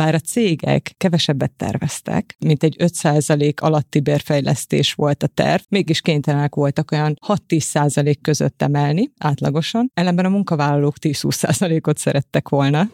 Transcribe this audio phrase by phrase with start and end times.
[0.00, 6.54] bár a cégek kevesebbet terveztek, mint egy 5% alatti bérfejlesztés volt a terv, mégis kénytelenek
[6.54, 12.88] voltak olyan 6-10% között emelni átlagosan, ellenben a munkavállalók 10-20%-ot szerettek volna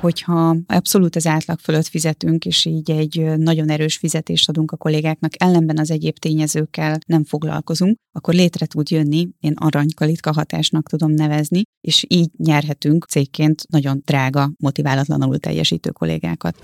[0.00, 5.32] hogyha abszolút az átlag fölött fizetünk, és így egy nagyon erős fizetést adunk a kollégáknak,
[5.42, 11.62] ellenben az egyéb tényezőkkel nem foglalkozunk, akkor létre tud jönni, én aranykalitka hatásnak tudom nevezni,
[11.80, 16.62] és így nyerhetünk cégként nagyon drága, motiválatlanul teljesítő kollégákat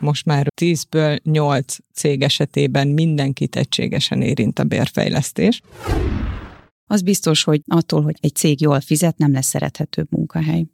[0.00, 5.60] most már 10-ből 8 cég esetében mindenkit egységesen érint a bérfejlesztés.
[6.86, 10.66] Az biztos, hogy attól, hogy egy cég jól fizet, nem lesz szerethetőbb munkahely.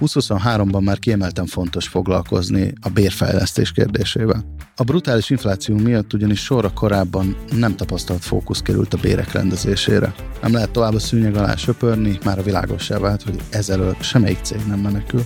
[0.00, 4.44] 2023-ban már kiemelten fontos foglalkozni a bérfejlesztés kérdésével.
[4.76, 10.14] A brutális infláció miatt ugyanis sorra korábban nem tapasztalt fókusz került a bérek rendezésére.
[10.42, 14.60] Nem lehet tovább a szűnyeg alá söpörni, már a világossá vált, hogy ezelől semmelyik cég
[14.66, 15.24] nem menekül.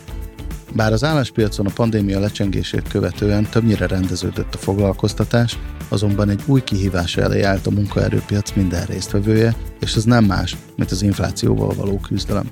[0.75, 7.17] Bár az álláspiacon a pandémia lecsengését követően többnyire rendeződött a foglalkoztatás, azonban egy új kihívás
[7.17, 12.50] elé állt a munkaerőpiac minden résztvevője, és ez nem más, mint az inflációval való küzdelem.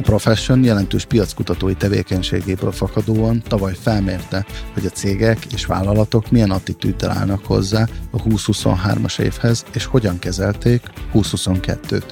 [0.00, 7.10] A Profession jelentős piackutatói tevékenységéből fakadóan tavaly felmérte, hogy a cégek és vállalatok milyen attitűddel
[7.10, 12.02] állnak hozzá a 2023-as évhez, és hogyan kezelték 2022-t.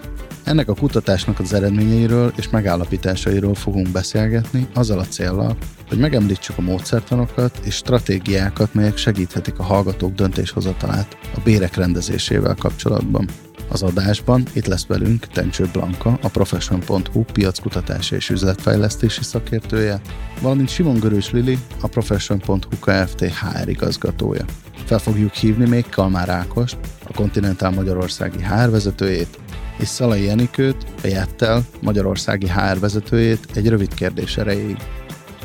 [0.44, 5.56] Ennek a kutatásnak az eredményeiről és megállapításairól fogunk beszélgetni, azzal a célral,
[5.88, 13.28] hogy megemlítsük a módszertanokat és stratégiákat, melyek segíthetik a hallgatók döntéshozatalát a bérek rendezésével kapcsolatban.
[13.68, 20.00] Az adásban itt lesz velünk Tencső Blanka, a Profession.hu piackutatási és üzletfejlesztési szakértője,
[20.40, 23.20] valamint Simon Görös Lili, a Profession.hu Kft.
[23.20, 24.44] HR igazgatója.
[24.84, 29.38] Fel fogjuk hívni még Kalmár Ákost, a Continental Magyarországi HR vezetőjét,
[29.78, 34.76] és Szalai Enikőt, a Jettel Magyarországi HR vezetőjét egy rövid kérdés erejéig.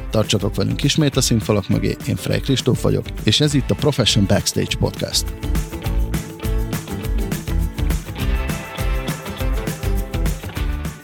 [0.10, 4.26] Tartsatok velünk ismét a színfalak mögé, én Frey Kristóf vagyok, és ez itt a Profession
[4.26, 5.53] Backstage Podcast.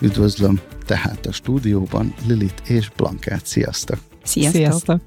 [0.01, 3.45] Üdvözlöm tehát a stúdióban Lilit és Blankát.
[3.45, 3.99] Sziasztok!
[4.23, 4.61] Sziasztok!
[4.61, 5.01] Sziasztok.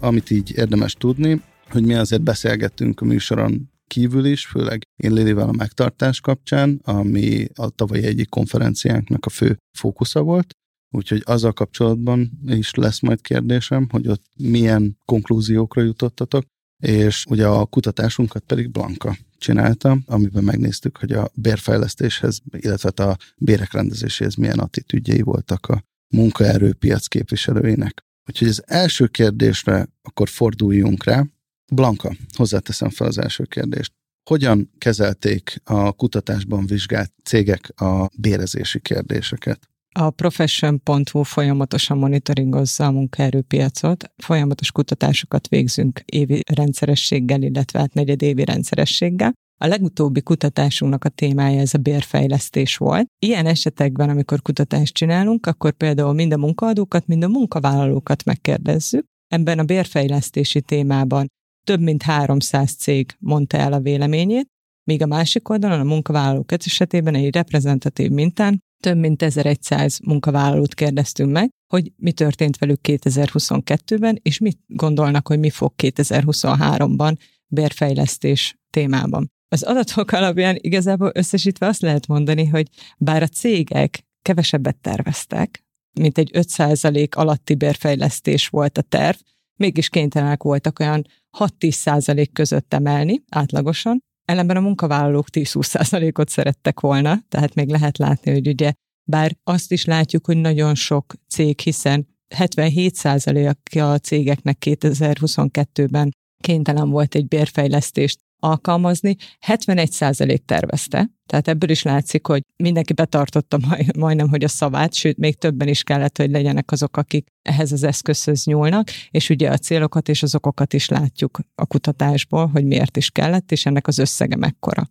[0.00, 5.48] Amit így érdemes tudni, hogy mi azért beszélgettünk a műsoron kívül is, főleg én Lilivel
[5.48, 10.50] a megtartás kapcsán, ami a tavalyi egyik konferenciánknak a fő fókusza volt,
[10.94, 16.44] úgyhogy azzal kapcsolatban is lesz majd kérdésem, hogy ott milyen konklúziókra jutottatok,
[16.82, 23.72] és ugye a kutatásunkat pedig Blanka csinálta, amiben megnéztük, hogy a bérfejlesztéshez, illetve a bérek
[23.72, 28.04] rendezéséhez milyen attitűdjei voltak a munkaerőpiac képviselőinek.
[28.28, 31.24] Úgyhogy az első kérdésre akkor forduljunk rá.
[31.72, 33.92] Blanka, hozzáteszem fel az első kérdést.
[34.30, 39.68] Hogyan kezelték a kutatásban vizsgált cégek a bérezési kérdéseket?
[40.00, 49.32] A profession.hu folyamatosan monitoringozza a munkaerőpiacot, folyamatos kutatásokat végzünk évi rendszerességgel, illetve hát negyedévi rendszerességgel.
[49.60, 53.06] A legutóbbi kutatásunknak a témája ez a bérfejlesztés volt.
[53.18, 59.04] Ilyen esetekben, amikor kutatást csinálunk, akkor például mind a munkaadókat, mind a munkavállalókat megkérdezzük.
[59.28, 61.26] Ebben a bérfejlesztési témában
[61.66, 64.48] több mint 300 cég mondta el a véleményét,
[64.84, 71.32] míg a másik oldalon a munkavállalók esetében egy reprezentatív mintán több mint 1100 munkavállalót kérdeztünk
[71.32, 79.30] meg, hogy mi történt velük 2022-ben, és mit gondolnak, hogy mi fog 2023-ban bérfejlesztés témában.
[79.48, 82.68] Az adatok alapján igazából összesítve azt lehet mondani, hogy
[82.98, 85.64] bár a cégek kevesebbet terveztek,
[85.98, 89.16] mint egy 5% alatti bérfejlesztés volt a terv,
[89.56, 91.06] mégis kénytelenek voltak olyan
[91.38, 98.48] 6-10% között emelni átlagosan, ellenben a munkavállalók 10-20%-ot szerettek volna, tehát még lehet látni, hogy
[98.48, 98.72] ugye
[99.04, 107.14] bár azt is látjuk, hogy nagyon sok cég, hiszen 77%-a a cégeknek 2022-ben kénytelen volt
[107.14, 109.16] egy bérfejlesztést alkalmazni,
[109.46, 115.16] 71% tervezte, tehát ebből is látszik, hogy mindenki betartotta majd, majdnem, hogy a szavát, sőt,
[115.16, 119.58] még többen is kellett, hogy legyenek azok, akik ehhez az eszközhöz nyúlnak, és ugye a
[119.58, 123.98] célokat és az okokat is látjuk a kutatásból, hogy miért is kellett, és ennek az
[123.98, 124.90] összege mekkora.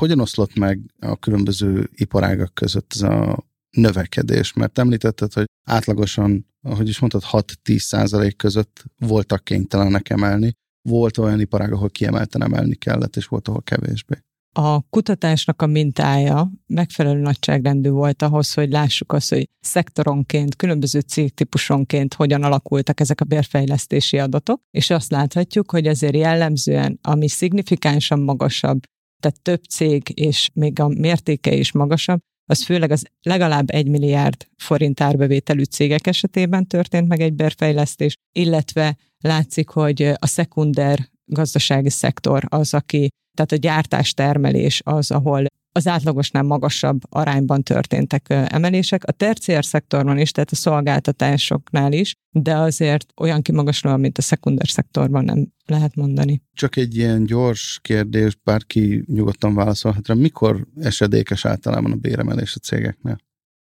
[0.00, 4.52] Hogyan oszlott meg a különböző iparágak között ez a növekedés?
[4.52, 10.54] Mert említetted, hogy átlagosan, ahogy is mondtad, 6-10 százalék között voltak kénytelenek emelni
[10.88, 14.14] volt olyan iparág, ahol kiemelten emelni kellett, és volt, ahol kevésbé.
[14.56, 22.14] A kutatásnak a mintája megfelelő nagyságrendű volt ahhoz, hogy lássuk azt, hogy szektoronként, különböző cégtípusonként
[22.14, 28.80] hogyan alakultak ezek a bérfejlesztési adatok, és azt láthatjuk, hogy azért jellemzően, ami szignifikánsan magasabb,
[29.22, 34.48] tehát több cég és még a mértéke is magasabb, az főleg az legalább egy milliárd
[34.56, 42.44] forint árbevételű cégek esetében történt meg egy bérfejlesztés, illetve látszik, hogy a szekunder gazdasági szektor
[42.48, 49.04] az, aki, tehát a gyártás-termelés az, ahol az átlagosnál magasabb arányban történtek emelések.
[49.04, 54.68] A terciár szektorban is, tehát a szolgáltatásoknál is, de azért olyan kimagaslóan, mint a szekunder
[54.68, 56.42] szektorban nem lehet mondani.
[56.52, 62.58] Csak egy ilyen gyors kérdés, bárki nyugodtan válaszolhat rá, mikor esedékes általában a béremelés a
[62.58, 63.18] cégeknél?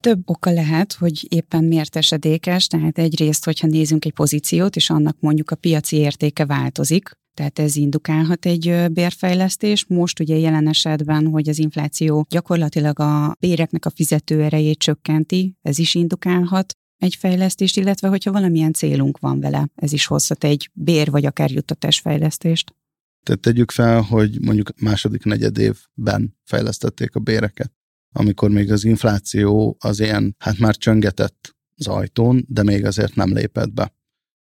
[0.01, 5.17] Több oka lehet, hogy éppen miért esedékes, tehát egyrészt, hogyha nézünk egy pozíciót, és annak
[5.19, 9.85] mondjuk a piaci értéke változik, tehát ez indukálhat egy bérfejlesztés.
[9.85, 15.77] Most ugye jelen esetben, hogy az infláció gyakorlatilag a béreknek a fizető erejét csökkenti, ez
[15.77, 21.11] is indukálhat egy fejlesztést, illetve hogyha valamilyen célunk van vele, ez is hozhat egy bér
[21.11, 22.75] vagy akár juttatásfejlesztést.
[23.23, 27.71] Tehát tegyük fel, hogy mondjuk második negyed évben fejlesztették a béreket,
[28.11, 33.33] amikor még az infláció az ilyen, hát már csöngetett az ajtón, de még azért nem
[33.33, 33.93] lépett be.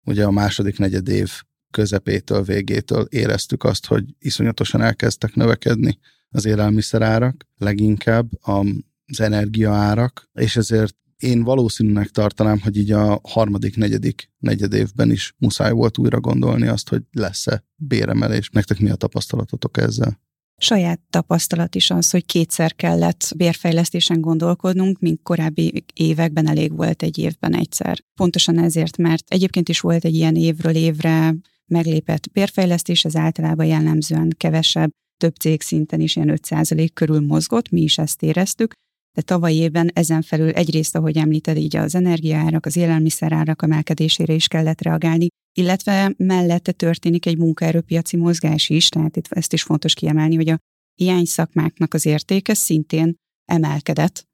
[0.04, 1.30] Ugye a második negyed év
[1.70, 5.98] közepétől, végétől éreztük azt, hogy iszonyatosan elkezdtek növekedni
[6.28, 14.30] az élelmiszerárak, leginkább az energiaárak, és ezért én valószínűnek tartanám, hogy így a harmadik, negyedik
[14.38, 18.50] negyed évben is muszáj volt újra gondolni azt, hogy lesz-e béremelés.
[18.50, 20.20] Nektek mi a tapasztalatotok ezzel?
[20.58, 27.18] Saját tapasztalat is az, hogy kétszer kellett bérfejlesztésen gondolkodnunk, mint korábbi években elég volt egy
[27.18, 27.98] évben egyszer.
[28.14, 31.34] Pontosan ezért, mert egyébként is volt egy ilyen évről évre
[31.66, 37.80] meglépett bérfejlesztés, ez általában jellemzően kevesebb, több cég szinten is ilyen 5% körül mozgott, mi
[37.80, 38.72] is ezt éreztük,
[39.16, 44.48] de tavaly évben ezen felül egyrészt, ahogy említed, így az energiaárak, az élelmiszerárak emelkedésére is
[44.48, 45.28] kellett reagálni,
[45.58, 50.58] illetve mellette történik egy munkaerőpiaci mozgás is, tehát itt ezt is fontos kiemelni, hogy a
[50.94, 53.14] hiány szakmáknak az értéke szintén
[53.44, 54.24] emelkedett,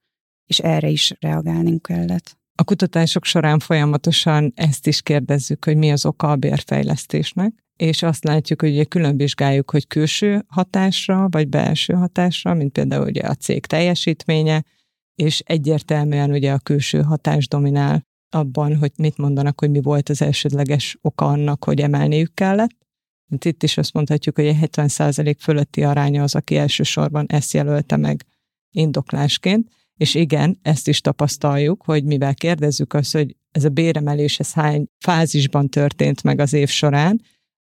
[0.46, 2.36] és erre is reagálni kellett.
[2.58, 7.52] A kutatások során folyamatosan ezt is kérdezzük, hogy mi az oka a bérfejlesztésnek,
[7.82, 13.06] és azt látjuk, hogy ugye külön vizsgáljuk, hogy külső hatásra, vagy belső hatásra, mint például
[13.06, 14.64] ugye a cég teljesítménye,
[15.14, 20.22] és egyértelműen ugye a külső hatás dominál abban, hogy mit mondanak, hogy mi volt az
[20.22, 22.76] elsődleges oka annak, hogy emelniük kellett.
[23.26, 27.96] Mint itt is azt mondhatjuk, hogy egy 70% fölötti aránya az, aki elsősorban ezt jelölte
[27.96, 28.24] meg
[28.70, 34.52] indoklásként, és igen, ezt is tapasztaljuk, hogy mivel kérdezzük azt, hogy ez a béremelés, ez
[34.52, 37.20] hány fázisban történt meg az év során,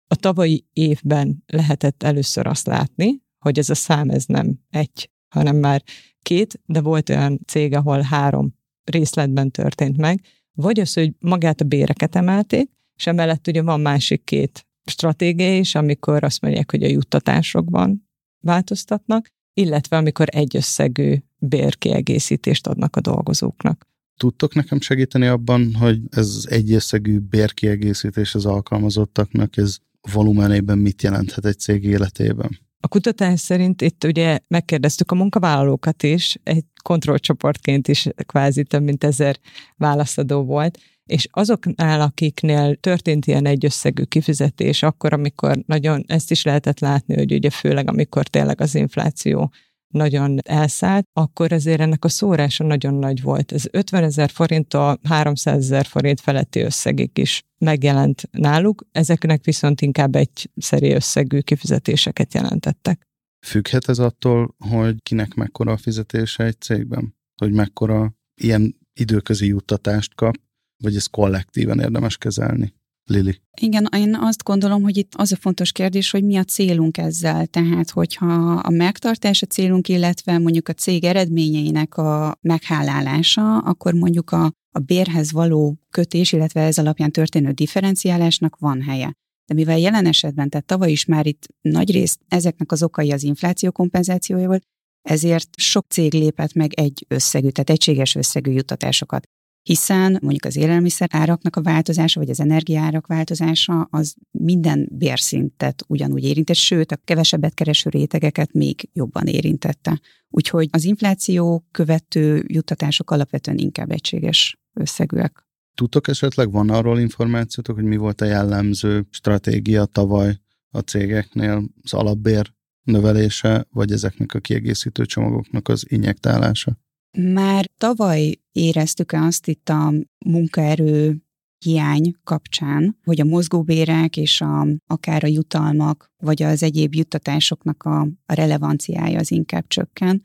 [0.08, 5.56] a tavalyi évben lehetett először azt látni, hogy ez a szám ez nem egy, hanem
[5.56, 5.82] már
[6.22, 10.20] két, de volt olyan cég, ahol három részletben történt meg,
[10.52, 15.74] vagy az, hogy magát a béreket emelték, és emellett ugye van másik két stratégia is,
[15.74, 18.08] amikor azt mondják, hogy a juttatásokban
[18.40, 23.86] változtatnak, illetve amikor egy összegű bérkiegészítést adnak a dolgozóknak.
[24.16, 29.76] Tudtok nekem segíteni abban, hogy ez az egyösszegű bérkiegészítés az alkalmazottaknak, ez
[30.12, 32.66] volumenében mit jelenthet egy cég életében?
[32.80, 39.04] A kutatás szerint itt ugye megkérdeztük a munkavállalókat is, egy kontrollcsoportként is kvázi több mint
[39.04, 39.38] ezer
[39.76, 46.80] válaszadó volt, és azoknál, akiknél történt ilyen egyösszegű kifizetés, akkor, amikor nagyon, ezt is lehetett
[46.80, 49.52] látni, hogy ugye főleg amikor tényleg az infláció
[49.88, 53.52] nagyon elszállt, akkor azért ennek a szórása nagyon nagy volt.
[53.52, 60.14] Ez 50 ezer forinttól 300 ezer forint feletti összegig is megjelent náluk, ezeknek viszont inkább
[60.14, 63.06] egy szeri összegű kifizetéseket jelentettek.
[63.46, 67.16] Függhet ez attól, hogy kinek mekkora a fizetése egy cégben?
[67.40, 70.36] Hogy mekkora ilyen időközi juttatást kap,
[70.82, 72.74] vagy ezt kollektíven érdemes kezelni?
[73.08, 73.40] Lili.
[73.60, 77.46] Igen, én azt gondolom, hogy itt az a fontos kérdés, hogy mi a célunk ezzel.
[77.46, 84.30] Tehát, hogyha a megtartás a célunk, illetve mondjuk a cég eredményeinek a meghálálása, akkor mondjuk
[84.30, 89.12] a, a bérhez való kötés, illetve ez alapján történő differenciálásnak van helye.
[89.46, 93.22] De mivel jelen esetben, tehát tavaly is már itt nagy részt ezeknek az okai az
[93.22, 94.62] infláció kompenzációja volt,
[95.02, 99.26] ezért sok cég lépett meg egy összegű, tehát egységes összegű juttatásokat
[99.68, 106.24] hiszen mondjuk az élelmiszer áraknak a változása, vagy az energiárak változása az minden bérszintet ugyanúgy
[106.24, 110.00] érintett, sőt, a kevesebbet kereső rétegeket még jobban érintette.
[110.28, 115.46] Úgyhogy az infláció követő juttatások alapvetően inkább egységes összegűek.
[115.74, 120.36] Tudtok esetleg, van arról információtok, hogy mi volt a jellemző stratégia tavaly
[120.70, 126.78] a cégeknél, az alapbér növelése, vagy ezeknek a kiegészítő csomagoknak az injektálása?
[127.16, 129.92] Már tavaly éreztük-e azt itt a
[130.26, 131.22] munkaerő
[131.64, 138.00] hiány kapcsán, hogy a mozgóbérek és a, akár a jutalmak, vagy az egyéb juttatásoknak a,
[138.26, 140.22] a relevanciája az inkább csökken.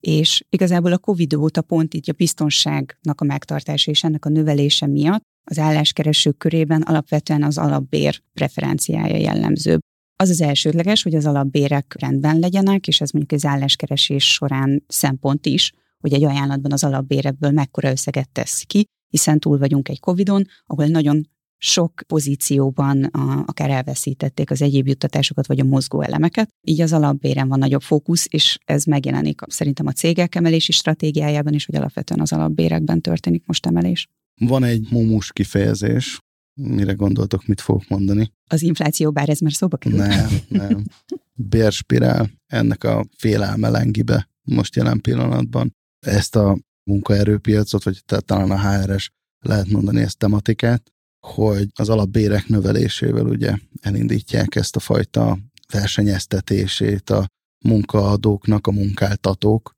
[0.00, 4.86] és igazából a Covid óta pont így a biztonságnak a megtartása és ennek a növelése
[4.86, 9.78] miatt az álláskeresők körében alapvetően az alapbér preferenciája jellemző.
[10.16, 15.46] Az az elsődleges, hogy az alapbérek rendben legyenek, és ez mondjuk az álláskeresés során szempont
[15.46, 20.46] is, hogy egy ajánlatban az alapbérekből mekkora összeget tesz ki, hiszen túl vagyunk egy Covidon,
[20.66, 21.28] ahol nagyon
[21.62, 26.48] sok pozícióban a, akár elveszítették az egyéb juttatásokat, vagy a mozgó elemeket.
[26.66, 31.66] Így az alapbéren van nagyobb fókusz, és ez megjelenik szerintem a cégek emelési stratégiájában is,
[31.66, 34.08] hogy alapvetően az alapbérekben történik most emelés.
[34.40, 36.20] Van egy mumus kifejezés,
[36.54, 38.32] mire gondoltok, mit fogok mondani?
[38.46, 40.06] Az infláció, bár ez már szóba került.
[40.06, 40.84] Nem, nem.
[41.50, 45.74] Bérspirál, ennek a félelme lengibe most jelen pillanatban.
[46.00, 46.58] Ezt a
[46.90, 50.92] munkaerőpiacot, vagy talán a HRS lehet mondani ezt tematikát,
[51.26, 55.38] hogy az alapbérek növelésével ugye elindítják ezt a fajta
[55.72, 57.26] versenyeztetését a
[57.64, 59.72] munkaadóknak, a munkáltatók,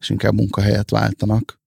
[0.00, 1.60] és inkább munkahelyet váltanak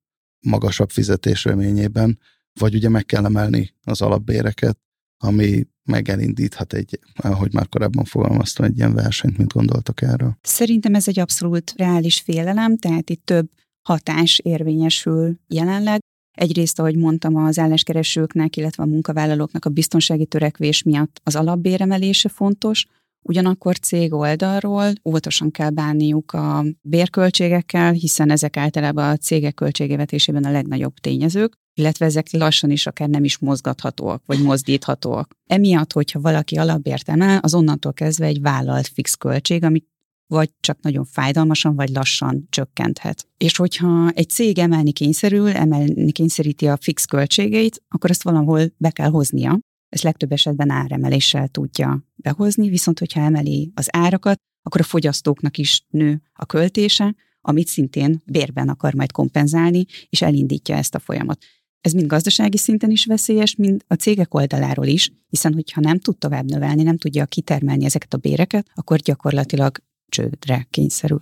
[0.46, 2.20] magasabb fizetés reményében,
[2.60, 4.78] vagy ugye meg kell emelni az alapbéreket,
[5.24, 10.38] ami megelindíthat egy, ahogy már korábban fogalmaztam, egy ilyen versenyt, mint gondoltak erről?
[10.42, 13.50] Szerintem ez egy abszolút reális félelem, tehát itt több
[13.82, 16.00] hatás érvényesül jelenleg.
[16.32, 22.86] Egyrészt, ahogy mondtam, az álláskeresőknek, illetve a munkavállalóknak a biztonsági törekvés miatt az alapbéremelése fontos,
[23.24, 30.52] Ugyanakkor cég oldalról óvatosan kell bánniuk a bérköltségekkel, hiszen ezek általában a cégek költségvetésében a
[30.52, 35.32] legnagyobb tényezők, illetve ezek lassan is akár nem is mozgathatóak, vagy mozdíthatóak.
[35.46, 39.88] Emiatt, hogyha valaki alapbért emel, az onnantól kezdve egy vállalt fix költség, amit
[40.32, 43.28] vagy csak nagyon fájdalmasan, vagy lassan csökkenthet.
[43.38, 48.90] És hogyha egy cég emelni kényszerül, emelni kényszeríti a fix költségeit, akkor ezt valahol be
[48.90, 49.60] kell hoznia.
[49.90, 55.86] Ezt legtöbb esetben áremeléssel tudja behozni, viszont hogyha emeli az árakat, akkor a fogyasztóknak is
[55.90, 61.44] nő a költése, amit szintén bérben akar majd kompenzálni, és elindítja ezt a folyamat.
[61.82, 66.18] Ez mind gazdasági szinten is veszélyes, mind a cégek oldaláról is, hiszen hogyha nem tud
[66.18, 69.78] tovább növelni, nem tudja kitermelni ezeket a béreket, akkor gyakorlatilag
[70.12, 71.22] csődre kényszerül.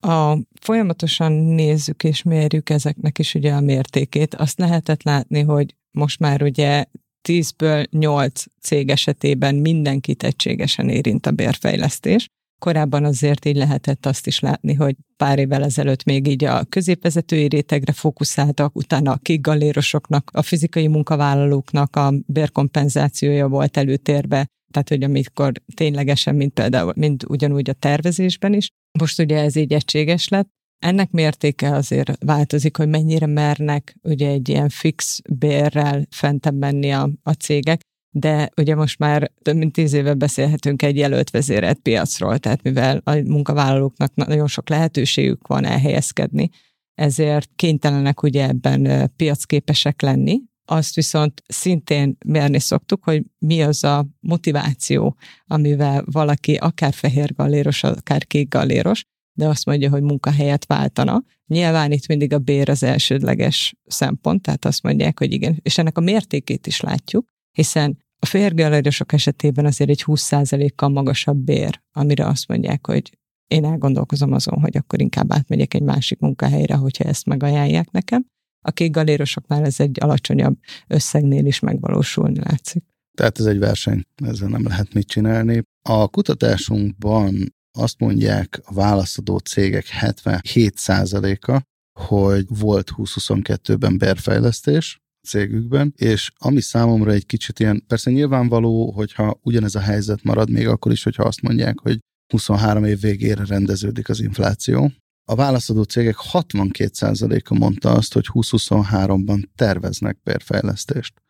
[0.00, 4.34] A folyamatosan nézzük és mérjük ezeknek is ugye a mértékét.
[4.34, 6.84] Azt lehetett látni, hogy most már ugye
[7.28, 12.28] 10-ből 8 cég esetében mindenkit egységesen érint a bérfejlesztés.
[12.58, 17.48] Korábban azért így lehetett azt is látni, hogy pár évvel ezelőtt még így a középvezetői
[17.48, 25.52] rétegre fókuszáltak, utána a kikgallérosoknak, a fizikai munkavállalóknak a bérkompenzációja volt előtérbe, tehát hogy amikor
[25.74, 30.48] ténylegesen, mint például, mint ugyanúgy a tervezésben is, most ugye ez így egységes lett,
[30.78, 37.10] ennek mértéke azért változik, hogy mennyire mernek ugye egy ilyen fix bérrel fentebb menni a,
[37.22, 37.80] a cégek,
[38.14, 43.00] de ugye most már több mint tíz éve beszélhetünk egy jelölt vezérelt piacról, tehát mivel
[43.04, 46.50] a munkavállalóknak nagyon sok lehetőségük van elhelyezkedni,
[46.94, 50.40] ezért kénytelenek ugye ebben piacképesek lenni,
[50.72, 57.82] azt viszont szintén mérni szoktuk, hogy mi az a motiváció, amivel valaki akár fehér galléros,
[57.82, 59.04] akár kék galléros,
[59.38, 61.22] de azt mondja, hogy munkahelyet váltana.
[61.46, 65.98] Nyilván itt mindig a bér az elsődleges szempont, tehát azt mondják, hogy igen, és ennek
[65.98, 72.48] a mértékét is látjuk, hiszen a férgelőrösök esetében azért egy 20%-kal magasabb bér, amire azt
[72.48, 77.90] mondják, hogy én elgondolkozom azon, hogy akkor inkább átmegyek egy másik munkahelyre, hogyha ezt megajánlják
[77.90, 78.26] nekem.
[78.62, 82.84] A kék galérosoknál ez egy alacsonyabb összegnél is megvalósulni látszik.
[83.16, 85.62] Tehát ez egy verseny, ezzel nem lehet mit csinálni.
[85.88, 91.60] A kutatásunkban azt mondják a választadó cégek 77%-a,
[92.00, 99.74] hogy volt 2022-ben berfejlesztés cégükben, és ami számomra egy kicsit ilyen, persze nyilvánvaló, hogyha ugyanez
[99.74, 101.98] a helyzet marad, még akkor is, hogyha azt mondják, hogy
[102.32, 104.92] 23 év végére rendeződik az infláció.
[105.24, 111.22] A válaszadó cégek 62%-a mondta azt, hogy 2023-ban terveznek bérfejlesztést.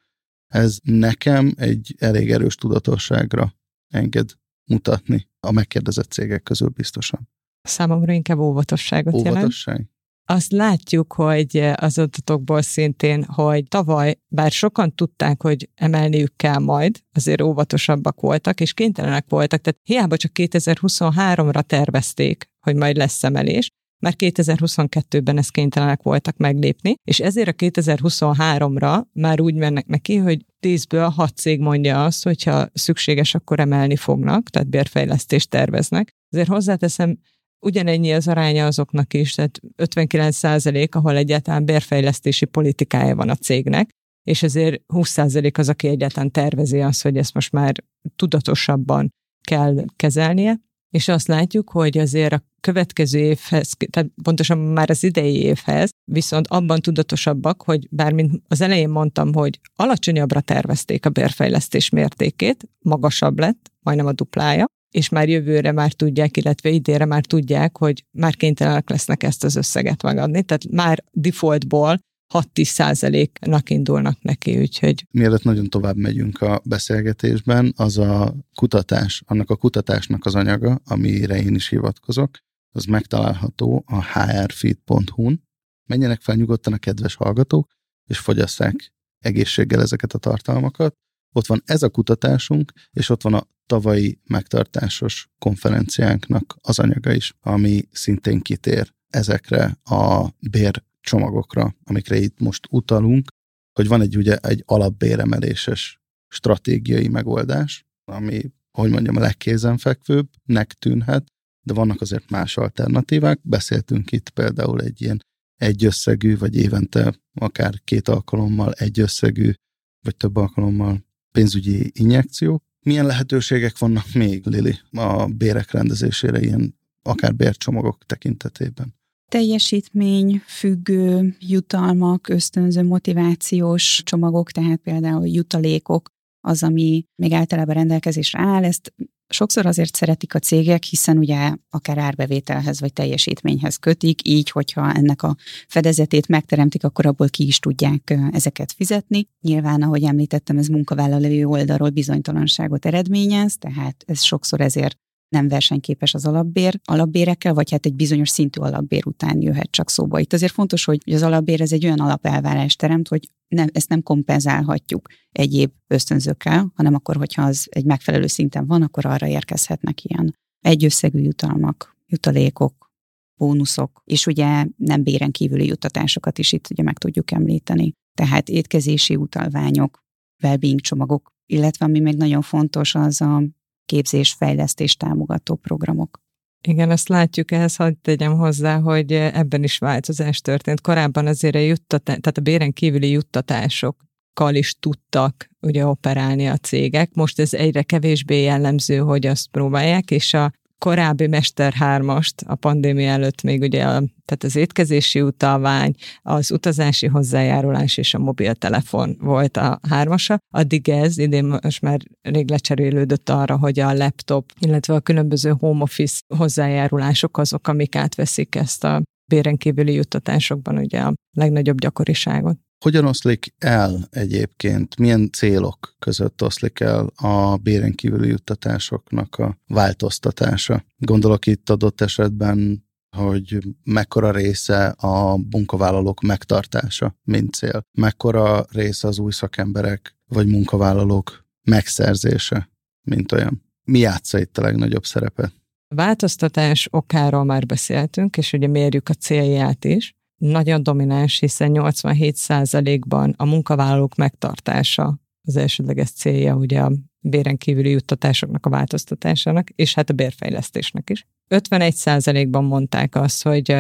[0.47, 3.55] Ez nekem egy elég erős tudatosságra
[3.89, 4.31] enged
[4.65, 7.29] mutatni a megkérdezett cégek közül biztosan.
[7.63, 9.75] Számomra inkább óvatosságot Óvatosság?
[9.75, 9.91] jelent.
[10.25, 17.03] Azt látjuk, hogy az adatokból szintén, hogy tavaly, bár sokan tudták, hogy emelniük kell majd,
[17.13, 23.71] azért óvatosabbak voltak, és kénytelenek voltak, tehát hiába csak 2023-ra tervezték, hogy majd lesz emelés,
[24.03, 30.45] már 2022-ben ezt kénytelenek voltak meglépni, és ezért a 2023-ra már úgy mennek neki, hogy
[30.61, 36.11] 10-ből 6 cég mondja azt, hogyha szükséges, akkor emelni fognak, tehát bérfejlesztést terveznek.
[36.31, 37.19] Azért hozzáteszem,
[37.65, 43.91] ugyanennyi az aránya azoknak is, tehát 59 százalék, ahol egyáltalán bérfejlesztési politikája van a cégnek,
[44.23, 47.75] és ezért 20 százalék az, aki egyáltalán tervezi azt, hogy ezt most már
[48.17, 49.13] tudatosabban
[49.47, 50.61] kell kezelnie.
[50.93, 56.47] És azt látjuk, hogy azért a következő évhez, tehát pontosan már az idei évhez, viszont
[56.49, 63.39] abban tudatosabbak, hogy bár mint az elején mondtam, hogy alacsonyabbra tervezték a bérfejlesztés mértékét, magasabb
[63.39, 68.37] lett, majdnem a duplája, és már jövőre már tudják, illetve idére már tudják, hogy már
[68.37, 70.43] kénytelenek lesznek ezt az összeget megadni.
[70.43, 71.99] Tehát már defaultból
[72.33, 75.07] 6-10 százaléknak indulnak neki, úgyhogy...
[75.11, 81.43] Mielőtt nagyon tovább megyünk a beszélgetésben, az a kutatás, annak a kutatásnak az anyaga, amire
[81.43, 82.39] én is hivatkozok,
[82.75, 85.43] az megtalálható a hrfeed.hu-n.
[85.89, 87.71] Menjenek fel nyugodtan a kedves hallgatók,
[88.11, 90.95] és fogyasszák egészséggel ezeket a tartalmakat.
[91.33, 97.35] Ott van ez a kutatásunk, és ott van a tavalyi megtartásos konferenciánknak az anyaga is,
[97.41, 103.29] ami szintén kitér ezekre a bér csomagokra, amikre itt most utalunk,
[103.73, 111.27] hogy van egy ugye egy alapbéremeléses stratégiai megoldás, ami, hogy mondjam, a legkézenfekvőbbnek tűnhet,
[111.63, 113.41] de vannak azért más alternatívák.
[113.43, 115.21] Beszéltünk itt például egy ilyen
[115.57, 119.53] egy összegű, vagy évente akár két alkalommal egy összegű,
[120.01, 122.63] vagy több alkalommal pénzügyi injekció.
[122.81, 128.95] Milyen lehetőségek vannak még, Lili, a bérek rendezésére, ilyen akár bércsomagok tekintetében?
[129.33, 136.11] Teljesítmény függő jutalmak, ösztönző motivációs csomagok, tehát például jutalékok,
[136.41, 138.95] az, ami még általában rendelkezésre áll, ezt
[139.29, 145.23] sokszor azért szeretik a cégek, hiszen ugye akár árbevételhez vagy teljesítményhez kötik, így, hogyha ennek
[145.23, 145.37] a
[145.69, 149.29] fedezetét megteremtik, akkor abból ki is tudják ezeket fizetni.
[149.41, 154.99] Nyilván, ahogy említettem, ez munkavállalói oldalról bizonytalanságot eredményez, tehát ez sokszor ezért
[155.33, 160.19] nem versenyképes az alapbér, alapbérekkel, vagy hát egy bizonyos szintű alapbér után jöhet csak szóba.
[160.19, 164.03] Itt azért fontos, hogy az alapbér ez egy olyan alapelvárást teremt, hogy nem, ezt nem
[164.03, 170.37] kompenzálhatjuk egyéb ösztönzőkkel, hanem akkor, hogyha az egy megfelelő szinten van, akkor arra érkezhetnek ilyen
[170.61, 172.91] egyösszegű jutalmak, jutalékok,
[173.39, 177.93] bónuszok, és ugye nem béren kívüli juttatásokat is itt ugye meg tudjuk említeni.
[178.17, 179.99] Tehát étkezési utalványok,
[180.43, 183.43] wellbeing csomagok, illetve ami még nagyon fontos, az a
[183.87, 186.21] képzés-fejlesztés támogató programok.
[186.69, 190.81] Igen, azt látjuk ehhez, hogy tegyem hozzá, hogy ebben is változás történt.
[190.81, 197.15] Korábban azért a juttatás, tehát a béren kívüli juttatásokkal is tudtak ugye operálni a cégek.
[197.15, 203.11] Most ez egyre kevésbé jellemző, hogy azt próbálják, és a korábbi Mester 3-ast a pandémia
[203.11, 209.57] előtt még ugye a, tehát az étkezési utalvány, az utazási hozzájárulás és a mobiltelefon volt
[209.57, 210.39] a hármasa.
[210.55, 215.83] Addig ez idén most már rég lecserélődött arra, hogy a laptop, illetve a különböző home
[215.83, 222.59] office hozzájárulások azok, amik átveszik ezt a béren juttatásokban ugye a legnagyobb gyakoriságot.
[222.83, 230.85] Hogyan oszlik el egyébként, milyen célok között oszlik el a béren kívüli juttatásoknak a változtatása?
[230.97, 232.85] Gondolok itt adott esetben,
[233.17, 237.87] hogy mekkora része a munkavállalók megtartása, mint cél.
[237.93, 242.71] Mekkora része az új szakemberek vagy munkavállalók megszerzése,
[243.03, 243.63] mint olyan.
[243.85, 245.53] Mi játsza itt a legnagyobb szerepet?
[245.89, 250.15] A változtatás okáról már beszéltünk, és ugye mérjük a célját is
[250.51, 258.67] nagyon domináns, hiszen 87%-ban a munkavállalók megtartása az elsődleges célja ugye a béren kívüli juttatásoknak
[258.67, 261.27] a változtatásának, és hát a bérfejlesztésnek is.
[261.49, 263.77] 51%-ban mondták azt, hogy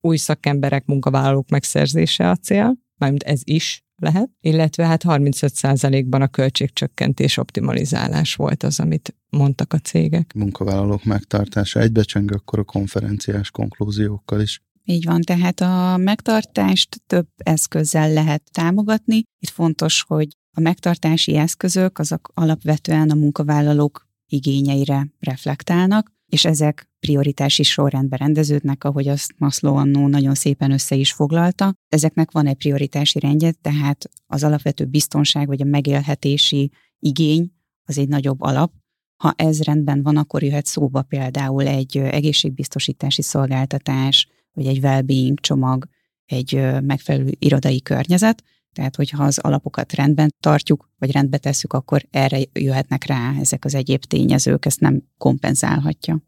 [0.00, 7.36] új szakemberek, munkavállalók megszerzése a cél, mármint ez is lehet, illetve hát 35%-ban a költségcsökkentés
[7.36, 10.32] optimalizálás volt az, amit mondtak a cégek.
[10.34, 14.62] Munkavállalók megtartása egybecseng akkor a konferenciás konklúziókkal is.
[14.86, 19.22] Így van, tehát a megtartást több eszközzel lehet támogatni.
[19.38, 27.62] Itt fontos, hogy a megtartási eszközök azok alapvetően a munkavállalók igényeire reflektálnak, és ezek prioritási
[27.62, 31.74] sorrendben rendeződnek, ahogy azt Maslow annó nagyon szépen össze is foglalta.
[31.88, 37.52] Ezeknek van egy prioritási rendje, tehát az alapvető biztonság vagy a megélhetési igény
[37.84, 38.72] az egy nagyobb alap.
[39.22, 45.88] Ha ez rendben van, akkor jöhet szóba például egy egészségbiztosítási szolgáltatás, vagy egy well-being csomag,
[46.24, 52.40] egy megfelelő irodai környezet, tehát hogyha az alapokat rendben tartjuk, vagy rendbe tesszük, akkor erre
[52.52, 56.22] jöhetnek rá ezek az egyéb tényezők, ezt nem kompenzálhatja.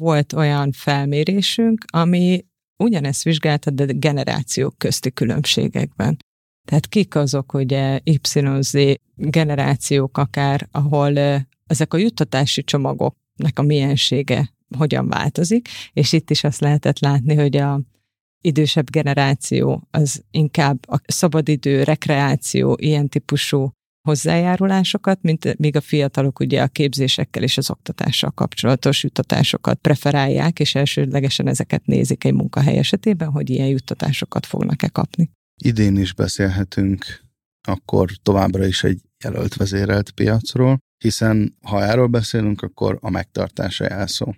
[0.00, 2.44] Volt olyan felmérésünk, ami
[2.76, 6.16] ugyanezt vizsgálta, de generációk közti különbségekben.
[6.64, 8.74] Tehát kik azok ugye YZ
[9.14, 11.18] generációk akár, ahol
[11.66, 17.56] ezek a juttatási csomagoknak a miensége hogyan változik, és itt is azt lehetett látni, hogy
[17.56, 17.80] a
[18.40, 23.72] idősebb generáció az inkább a szabadidő, rekreáció, ilyen típusú
[24.08, 30.74] hozzájárulásokat, mint míg a fiatalok ugye a képzésekkel és az oktatással kapcsolatos juttatásokat preferálják, és
[30.74, 35.30] elsődlegesen ezeket nézik egy munkahely esetében, hogy ilyen juttatásokat fognak-e kapni.
[35.62, 37.26] Idén is beszélhetünk
[37.68, 44.34] akkor továbbra is egy jelölt vezérelt piacról, hiszen ha erről beszélünk, akkor a megtartása jelszó.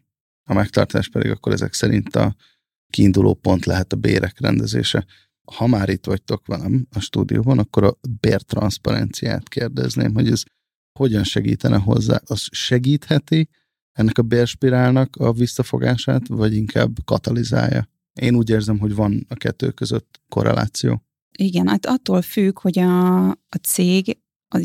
[0.50, 2.34] A megtartás pedig akkor ezek szerint a
[2.92, 5.06] kiinduló pont lehet a bérek rendezése.
[5.52, 10.42] Ha már itt vagytok velem a stúdióban, akkor a bértranszparenciát kérdezném, hogy ez
[10.98, 12.20] hogyan segítene hozzá?
[12.24, 13.48] Az segítheti
[13.92, 17.88] ennek a bérspirálnak a visszafogását, vagy inkább katalizálja?
[18.20, 21.02] Én úgy érzem, hogy van a kettő között korreláció.
[21.38, 24.18] Igen, hát attól függ, hogy a, a cég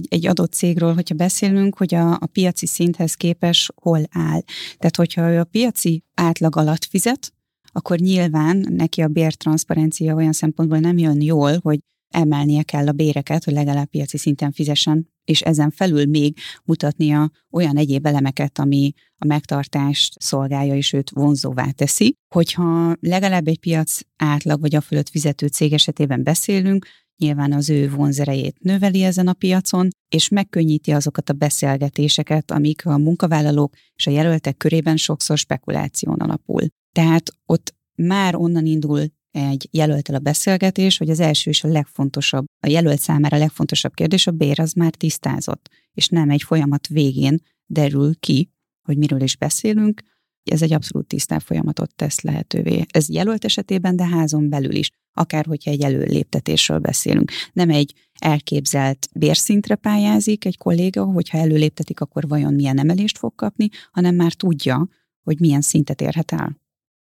[0.08, 4.41] egy adott cégről, hogyha beszélünk, hogy a, a piaci szinthez képes hol áll.
[4.78, 7.34] Tehát, hogyha ő a piaci átlag alatt fizet,
[7.71, 13.43] akkor nyilván neki a bértranszparencia olyan szempontból nem jön jól, hogy emelnie kell a béreket,
[13.43, 19.26] hogy legalább piaci szinten fizessen, és ezen felül még mutatnia olyan egyéb elemeket, ami a
[19.26, 22.15] megtartást szolgálja és őt vonzóvá teszi.
[22.36, 27.89] Hogyha legalább egy piac átlag vagy a fölött fizető cég esetében beszélünk, nyilván az ő
[27.89, 34.12] vonzerejét növeli ezen a piacon, és megkönnyíti azokat a beszélgetéseket, amik a munkavállalók és a
[34.12, 36.62] jelöltek körében sokszor spekuláción alapul.
[36.91, 42.45] Tehát ott már onnan indul egy jelöltel a beszélgetés, hogy az első és a legfontosabb,
[42.60, 46.88] a jelölt számára a legfontosabb kérdés, a bér az már tisztázott, és nem egy folyamat
[46.88, 48.49] végén derül ki,
[48.82, 50.01] hogy miről is beszélünk,
[50.51, 52.86] ez egy abszolút tisztább folyamatot tesz lehetővé.
[52.91, 57.31] Ez jelölt esetében, de házon belül is, akár hogyha egy előléptetésről beszélünk.
[57.53, 63.69] Nem egy elképzelt bérszintre pályázik egy kolléga, hogyha előléptetik, akkor vajon milyen emelést fog kapni,
[63.91, 64.88] hanem már tudja,
[65.23, 66.60] hogy milyen szintet érhet el.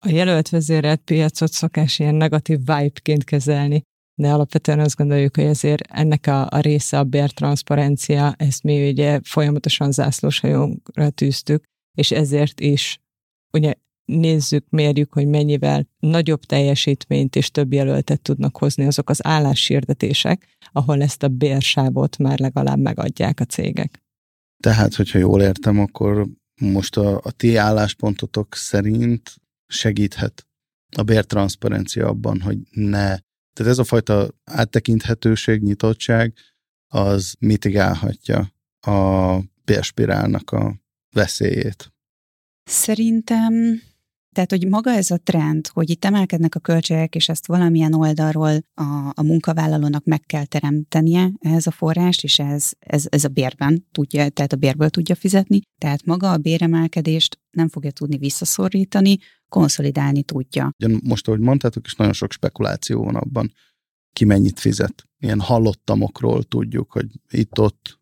[0.06, 3.82] A jelölt vezérelt piacot szokás ilyen negatív vibe-ként kezelni,
[4.14, 9.20] de alapvetően azt gondoljuk, hogy ezért ennek a, a része a bértranszparencia, ezt mi ugye
[9.22, 12.98] folyamatosan zászlós hajónkra tűztük, és ezért is
[13.52, 20.56] ugye nézzük, mérjük, hogy mennyivel nagyobb teljesítményt és több jelöltet tudnak hozni azok az álláshirdetések,
[20.72, 24.02] ahol ezt a bérsávot már legalább megadják a cégek.
[24.62, 26.28] Tehát, hogyha jól értem, akkor
[26.60, 29.34] most a, a ti álláspontotok szerint
[29.66, 30.46] segíthet
[30.96, 33.18] a bértranszparencia abban, hogy ne.
[33.52, 36.34] Tehát ez a fajta áttekinthetőség, nyitottság,
[36.88, 40.76] az mitigálhatja a bérspirálnak a
[41.14, 41.92] veszélyét.
[42.68, 43.80] Szerintem
[44.32, 48.64] tehát, hogy maga ez a trend, hogy itt emelkednek a költségek, és ezt valamilyen oldalról
[48.74, 53.86] a, a munkavállalónak meg kell teremtenie ehhez a forrást, és ez, ez, ez a bérben
[53.92, 55.60] tudja, tehát a bérből tudja fizetni.
[55.78, 60.70] Tehát maga a béremelkedést nem fogja tudni visszaszorítani, konszolidálni tudja.
[60.78, 63.52] Ugyan most, ahogy mondtátok, is nagyon sok spekuláció van abban,
[64.12, 65.04] ki mennyit fizet.
[65.18, 67.98] Ilyen hallottamokról tudjuk, hogy itt-ott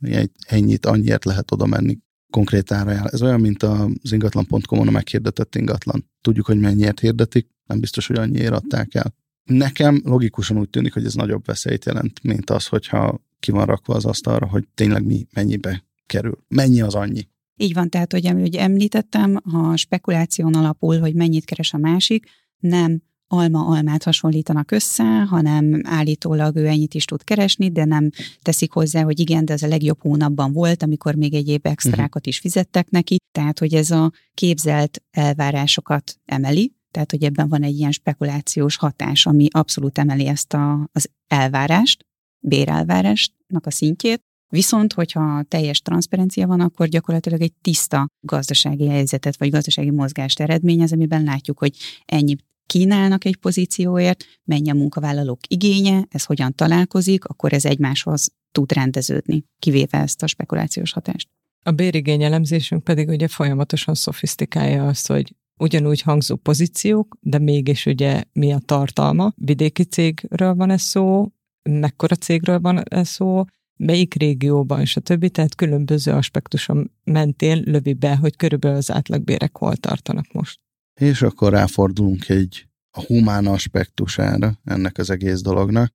[0.47, 1.99] ennyit, annyiért lehet oda menni
[2.31, 6.11] konkrét ára Ez olyan, mint az ingatlan.com-on a meghirdetett ingatlan.
[6.21, 9.15] Tudjuk, hogy mennyiért hirdetik, nem biztos, hogy annyiért adták el.
[9.45, 13.95] Nekem logikusan úgy tűnik, hogy ez nagyobb veszélyt jelent, mint az, hogyha ki van rakva
[13.95, 16.45] az asztalra, hogy tényleg mi mennyibe kerül.
[16.49, 17.29] Mennyi az annyi?
[17.57, 22.27] Így van, tehát, hogy említettem, ha spekuláción alapul, hogy mennyit keres a másik,
[22.59, 28.11] nem alma-almát hasonlítanak össze, hanem állítólag ő ennyit is tud keresni, de nem
[28.43, 32.27] teszik hozzá, hogy igen, de ez a legjobb hónapban volt, amikor még egyéb extrákat uh-huh.
[32.27, 37.79] is fizettek neki, tehát hogy ez a képzelt elvárásokat emeli, tehát hogy ebben van egy
[37.79, 42.05] ilyen spekulációs hatás, ami abszolút emeli ezt a, az elvárást,
[42.41, 49.51] bérelvárásnak a szintjét, Viszont, hogyha teljes transzparencia van, akkor gyakorlatilag egy tiszta gazdasági helyzetet vagy
[49.51, 56.25] gazdasági mozgást eredményez, amiben látjuk, hogy ennyi kínálnak egy pozícióért, mennyi a munkavállalók igénye, ez
[56.25, 61.29] hogyan találkozik, akkor ez egymáshoz tud rendeződni, kivéve ezt a spekulációs hatást.
[61.63, 68.23] A bérigény elemzésünk pedig ugye folyamatosan szofisztikálja azt, hogy ugyanúgy hangzó pozíciók, de mégis ugye
[68.33, 69.33] mi a tartalma.
[69.37, 71.29] Vidéki cégről van ez szó,
[71.63, 73.45] mekkora cégről van ez szó,
[73.77, 79.57] melyik régióban, és a többi, tehát különböző aspektuson mentén lövi be, hogy körülbelül az átlagbérek
[79.57, 80.61] hol tartanak most.
[81.01, 85.93] És akkor ráfordulunk egy a humán aspektusára ennek az egész dolognak,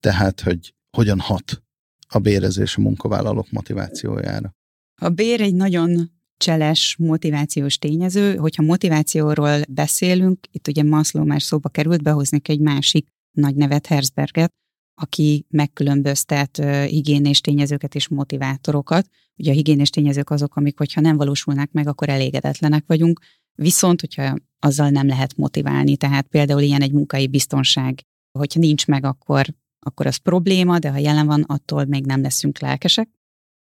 [0.00, 1.62] tehát, hogy hogyan hat
[2.08, 4.54] a bérezés a munkavállalók motivációjára.
[5.00, 8.36] A bér egy nagyon cseles motivációs tényező.
[8.36, 14.52] Hogyha motivációról beszélünk, itt ugye Maslow már szóba került, behoznék egy másik nagy nevet, Herzberget,
[14.94, 16.56] aki megkülönböztet
[16.88, 19.08] higiénés tényezőket és motivátorokat.
[19.36, 23.20] Ugye a higiénés tényezők azok, amik, hogyha nem valósulnak meg, akkor elégedetlenek vagyunk.
[23.54, 28.00] Viszont, hogyha azzal nem lehet motiválni, tehát például ilyen egy munkai biztonság,
[28.38, 29.46] hogyha nincs meg, akkor,
[29.86, 33.08] akkor az probléma, de ha jelen van, attól még nem leszünk lelkesek.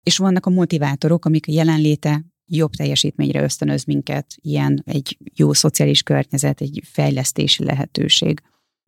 [0.03, 6.03] És vannak a motivátorok, amik a jelenléte jobb teljesítményre ösztönöz minket, ilyen egy jó szociális
[6.03, 8.41] környezet, egy fejlesztési lehetőség.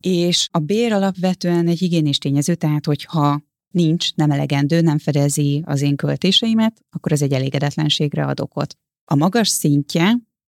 [0.04, 3.42] És a bér alapvetően egy igényés tényező, tehát hogyha
[3.74, 8.74] nincs, nem elegendő, nem fedezi az én költéseimet, akkor ez egy elégedetlenségre ad okot.
[9.04, 10.16] A magas szintje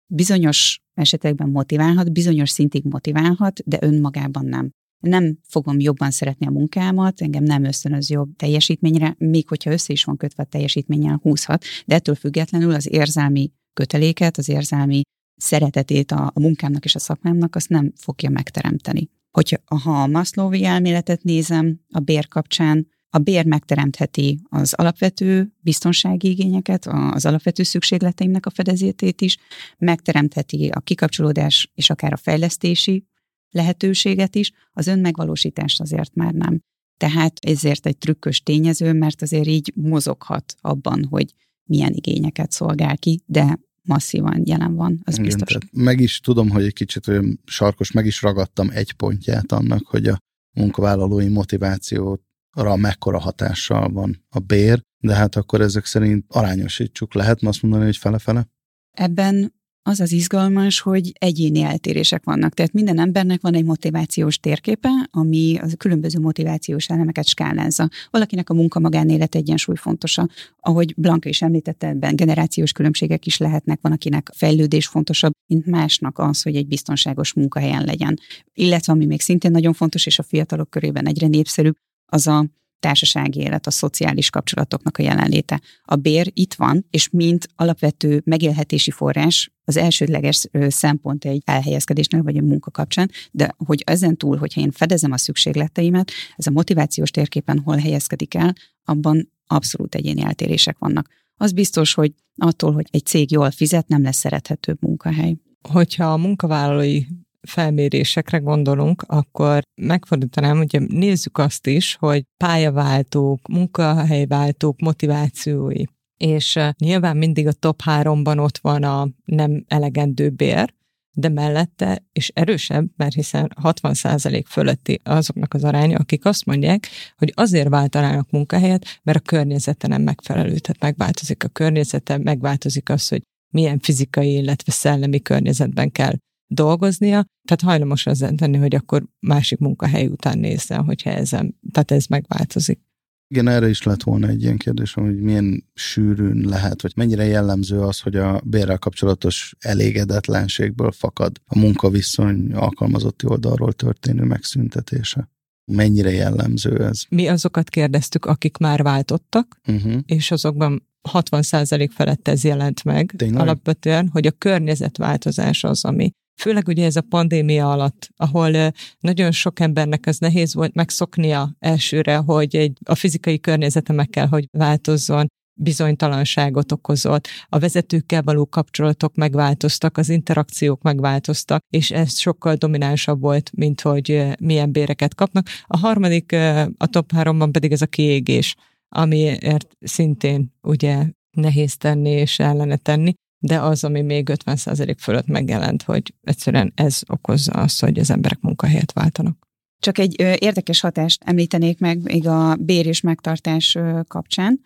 [0.08, 4.70] bizonyos esetekben motiválhat, bizonyos szintig motiválhat, de önmagában nem.
[5.00, 10.04] Nem fogom jobban szeretni a munkámat, engem nem ösztönöz jobb teljesítményre, még hogyha össze is
[10.04, 15.02] van kötve a teljesítménnyel húzhat, de ettől függetlenül az érzelmi köteléket, az érzelmi
[15.36, 19.10] szeretetét a, a munkámnak és a szakmámnak, azt nem fogja megteremteni.
[19.32, 26.30] Hogyha ha a Maslowi elméletet nézem a bér kapcsán, a bér megteremtheti az alapvető biztonsági
[26.30, 29.38] igényeket, az alapvető szükségleteimnek a fedezétét is,
[29.78, 33.06] megteremtheti a kikapcsolódás és akár a fejlesztési
[33.50, 36.60] lehetőséget is, az önmegvalósítást azért már nem.
[36.98, 43.22] Tehát ezért egy trükkös tényező, mert azért így mozoghat abban, hogy milyen igényeket szolgál ki,
[43.26, 45.58] de masszívan jelen van, az Igen, biztos.
[45.72, 50.08] Meg is tudom, hogy egy kicsit olyan sarkos, meg is ragadtam egy pontját annak, hogy
[50.08, 50.18] a
[50.52, 52.25] munkavállalói motivációt
[52.56, 57.14] arra mekkora hatással van a bér, de hát akkor ezek szerint arányosítsuk.
[57.14, 58.48] Lehet azt mondani, hogy fele-fele?
[58.92, 59.54] Ebben
[59.88, 62.54] az az izgalmas, hogy egyéni eltérések vannak.
[62.54, 67.90] Tehát minden embernek van egy motivációs térképe, ami a különböző motivációs elemeket skálázza.
[68.10, 70.30] Valakinek a munka magánélet egyensúly fontosabb.
[70.60, 73.80] Ahogy Blanka is említette, ebben generációs különbségek is lehetnek.
[73.82, 78.20] Van, akinek fejlődés fontosabb, mint másnak az, hogy egy biztonságos munkahelyen legyen.
[78.54, 82.46] Illetve, ami még szintén nagyon fontos, és a fiatalok körében egyre népszerűbb, az a
[82.80, 85.62] társasági élet, a szociális kapcsolatoknak a jelenléte.
[85.84, 92.38] A bér itt van, és mint alapvető megélhetési forrás az elsődleges szempont egy elhelyezkedésnél, vagy
[92.38, 97.12] a munka kapcsán, de hogy ezen túl, hogyha én fedezem a szükségleteimet, ez a motivációs
[97.12, 101.10] térképen hol helyezkedik el, abban abszolút egyéni eltérések vannak.
[101.38, 105.36] Az biztos, hogy attól, hogy egy cég jól fizet, nem lesz szerethetőbb munkahely.
[105.70, 107.04] Hogyha a munkavállalói
[107.46, 115.84] felmérésekre gondolunk, akkor megfordítanám, hogy nézzük azt is, hogy pályaváltók, munkahelyváltók motivációi.
[116.18, 120.74] És nyilván mindig a top háromban ott van a nem elegendő bér,
[121.18, 127.32] de mellette, és erősebb, mert hiszen 60% fölötti azoknak az aránya, akik azt mondják, hogy
[127.36, 133.22] azért váltanának munkahelyet, mert a környezete nem megfelelő, tehát megváltozik a környezete, megváltozik az, hogy
[133.54, 136.16] milyen fizikai, illetve szellemi környezetben kell
[136.48, 142.06] dolgoznia, tehát hajlamos az tenni, hogy akkor másik munkahely után nézzen, hogyha ezen, tehát ez
[142.06, 142.80] megváltozik.
[143.28, 147.80] Igen, erre is lett volna egy ilyen kérdés, hogy milyen sűrűn lehet, vagy mennyire jellemző
[147.80, 155.30] az, hogy a bérrel kapcsolatos elégedetlenségből fakad a munkaviszony alkalmazotti oldalról történő megszüntetése.
[155.72, 157.02] Mennyire jellemző ez?
[157.10, 160.00] Mi azokat kérdeztük, akik már váltottak, uh-huh.
[160.06, 163.42] és azokban 60% felett ez jelent meg Tényleg?
[163.42, 169.60] alapvetően, hogy a környezetváltozás az, ami Főleg ugye ez a pandémia alatt, ahol nagyon sok
[169.60, 175.28] embernek az nehéz volt megszoknia elsőre, hogy egy, a fizikai környezete meg kell, hogy változzon,
[175.58, 183.52] bizonytalanságot okozott, a vezetőkkel való kapcsolatok megváltoztak, az interakciók megváltoztak, és ez sokkal dominánsabb volt,
[183.56, 185.48] mint hogy milyen béreket kapnak.
[185.66, 186.32] A harmadik,
[186.78, 188.56] a top háromban pedig ez a kiégés,
[188.90, 193.14] amiért szintén ugye nehéz tenni és ellene tenni
[193.46, 198.40] de az, ami még 50% fölött megjelent, hogy egyszerűen ez okozza azt, hogy az emberek
[198.42, 199.48] munkahelyet váltanak.
[199.80, 204.60] Csak egy érdekes hatást említenék meg még a bér és megtartás ö, kapcsán,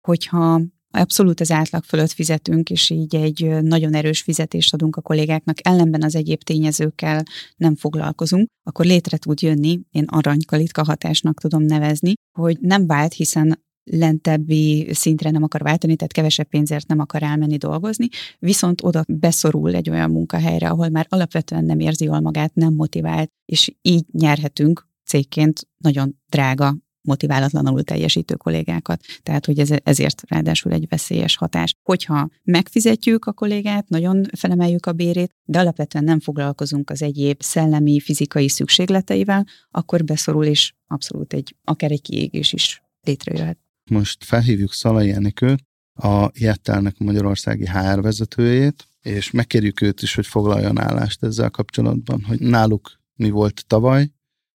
[0.00, 5.56] hogyha abszolút az átlag fölött fizetünk, és így egy nagyon erős fizetést adunk a kollégáknak,
[5.66, 7.22] ellenben az egyéb tényezőkkel
[7.56, 13.64] nem foglalkozunk, akkor létre tud jönni, én aranykalitka hatásnak tudom nevezni, hogy nem vált, hiszen
[13.90, 19.74] lentebbi szintre nem akar váltani, tehát kevesebb pénzért nem akar elmenni dolgozni, viszont oda beszorul
[19.74, 24.88] egy olyan munkahelyre, ahol már alapvetően nem érzi jól magát, nem motivált, és így nyerhetünk
[25.04, 29.00] cégként nagyon drága motiválatlanul teljesítő kollégákat.
[29.22, 31.74] Tehát, hogy ez, ezért ráadásul egy veszélyes hatás.
[31.82, 38.00] Hogyha megfizetjük a kollégát, nagyon felemeljük a bérét, de alapvetően nem foglalkozunk az egyéb szellemi,
[38.00, 43.65] fizikai szükségleteivel, akkor beszorul, és abszolút egy, akár egy kiégés is létrejöhet.
[43.90, 50.78] Most felhívjuk Szalai Enikőt, a Jettelnek magyarországi HR vezetőjét, és megkérjük őt is, hogy foglaljon
[50.78, 54.10] állást ezzel kapcsolatban, hogy náluk mi volt tavaly,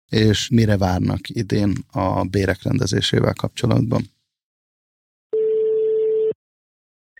[0.09, 4.01] és mire várnak idén a bérek rendezésével kapcsolatban.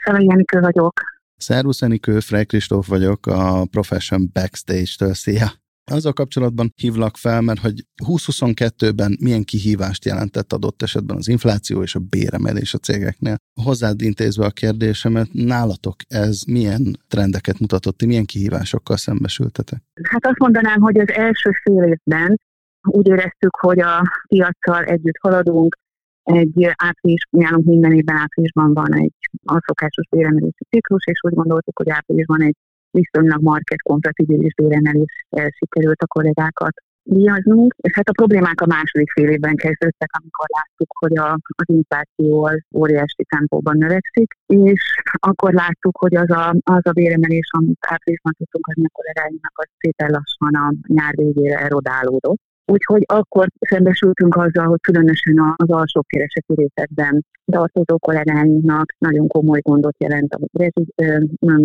[0.04, 1.02] Szalai Enikő vagyok.
[1.38, 5.14] Szervusz Enikő, Frey Kristóf vagyok, a Profession Backstage-től.
[5.14, 5.52] Szia!
[5.92, 11.96] Azzal kapcsolatban hívlak fel, mert hogy 2022-ben milyen kihívást jelentett adott esetben az infláció és
[11.96, 13.36] a béremelés a cégeknél.
[13.64, 19.82] Hozzád intézve a kérdésemet, nálatok ez milyen trendeket mutatott, milyen kihívásokkal szembesültetek?
[20.04, 22.40] Hát azt mondanám, hogy az első fél évben
[22.82, 25.78] úgy éreztük, hogy a piaccal együtt haladunk,
[26.24, 29.14] egy április, nálunk minden évben áprilisban van egy
[29.46, 32.56] alszokásos béremelési ciklus, és úgy gondoltuk, hogy áprilisban egy
[32.92, 35.26] viszonylag market kompatibilis béremelés
[35.60, 36.74] sikerült a kollégákat
[37.08, 41.70] díjaznunk, és hát a problémák a második fél évben kezdődtek, amikor láttuk, hogy a, az
[41.80, 44.82] infláció az óriási tempóban növekszik, és
[45.20, 49.68] akkor láttuk, hogy az a, az a béremelés, amit áprilisban tudtunk adni a kollégáinknak, az
[49.78, 52.42] szépen lassan a nyár végére erodálódott.
[52.72, 59.96] Úgyhogy akkor szembesültünk azzal, hogy különösen az alsó kereseti rétegben tartozó kollégáinknak nagyon komoly gondot
[60.04, 60.94] jelent a rezsi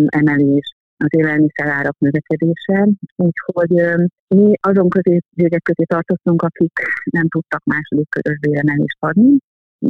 [0.07, 3.73] emelés, az élelmiszerárak növekedése, úgyhogy
[4.27, 5.19] mi azon közé,
[5.63, 6.79] közé tartoztunk, akik
[7.11, 9.37] nem tudtak második közös béremelést adni,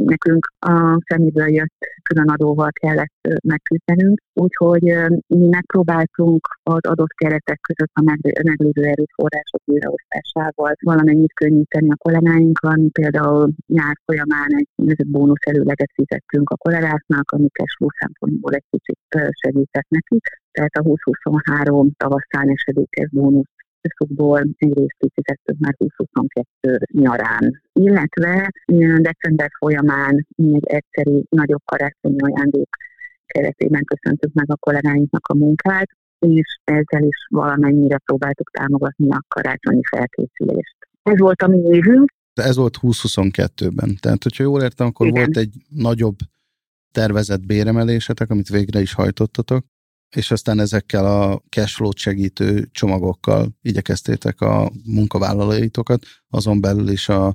[0.02, 4.82] nekünk a szeméből jött különadóval kellett megküzdenünk, úgyhogy
[5.26, 8.02] mi megpróbáltunk az adott keretek között a
[8.42, 16.56] meglévő erőforrások újraosztásával valamennyit könnyíteni a kollégáinkkal, például nyár folyamán egy bónusz előleget fizettünk a
[16.56, 18.98] kollégáknak, ami cashflow szempontból egy kicsit
[19.42, 23.53] segített nekik, tehát a 2023 tavaszán esedékes bónusz
[24.56, 27.62] egy részt kifizettük már 2022 nyarán.
[27.72, 28.50] Illetve
[29.00, 32.68] december folyamán egy egyszerű, nagyobb karácsonyi ajándék
[33.26, 39.82] keretében köszöntük meg a kollégáinknak a munkát, és ezzel is valamennyire próbáltuk támogatni a karácsonyi
[39.90, 40.76] felkészülést.
[41.02, 42.12] Ez volt a mi évünk.
[42.34, 43.96] Ez volt 2022-ben.
[44.00, 45.22] Tehát, hogyha jól értem, akkor Igen.
[45.24, 46.16] volt egy nagyobb
[46.92, 49.64] tervezett béremelésetek, amit végre is hajtottatok,
[50.16, 57.34] és aztán ezekkel a cashflow-t segítő csomagokkal igyekeztétek a munkavállalóitokat, azon belül is a,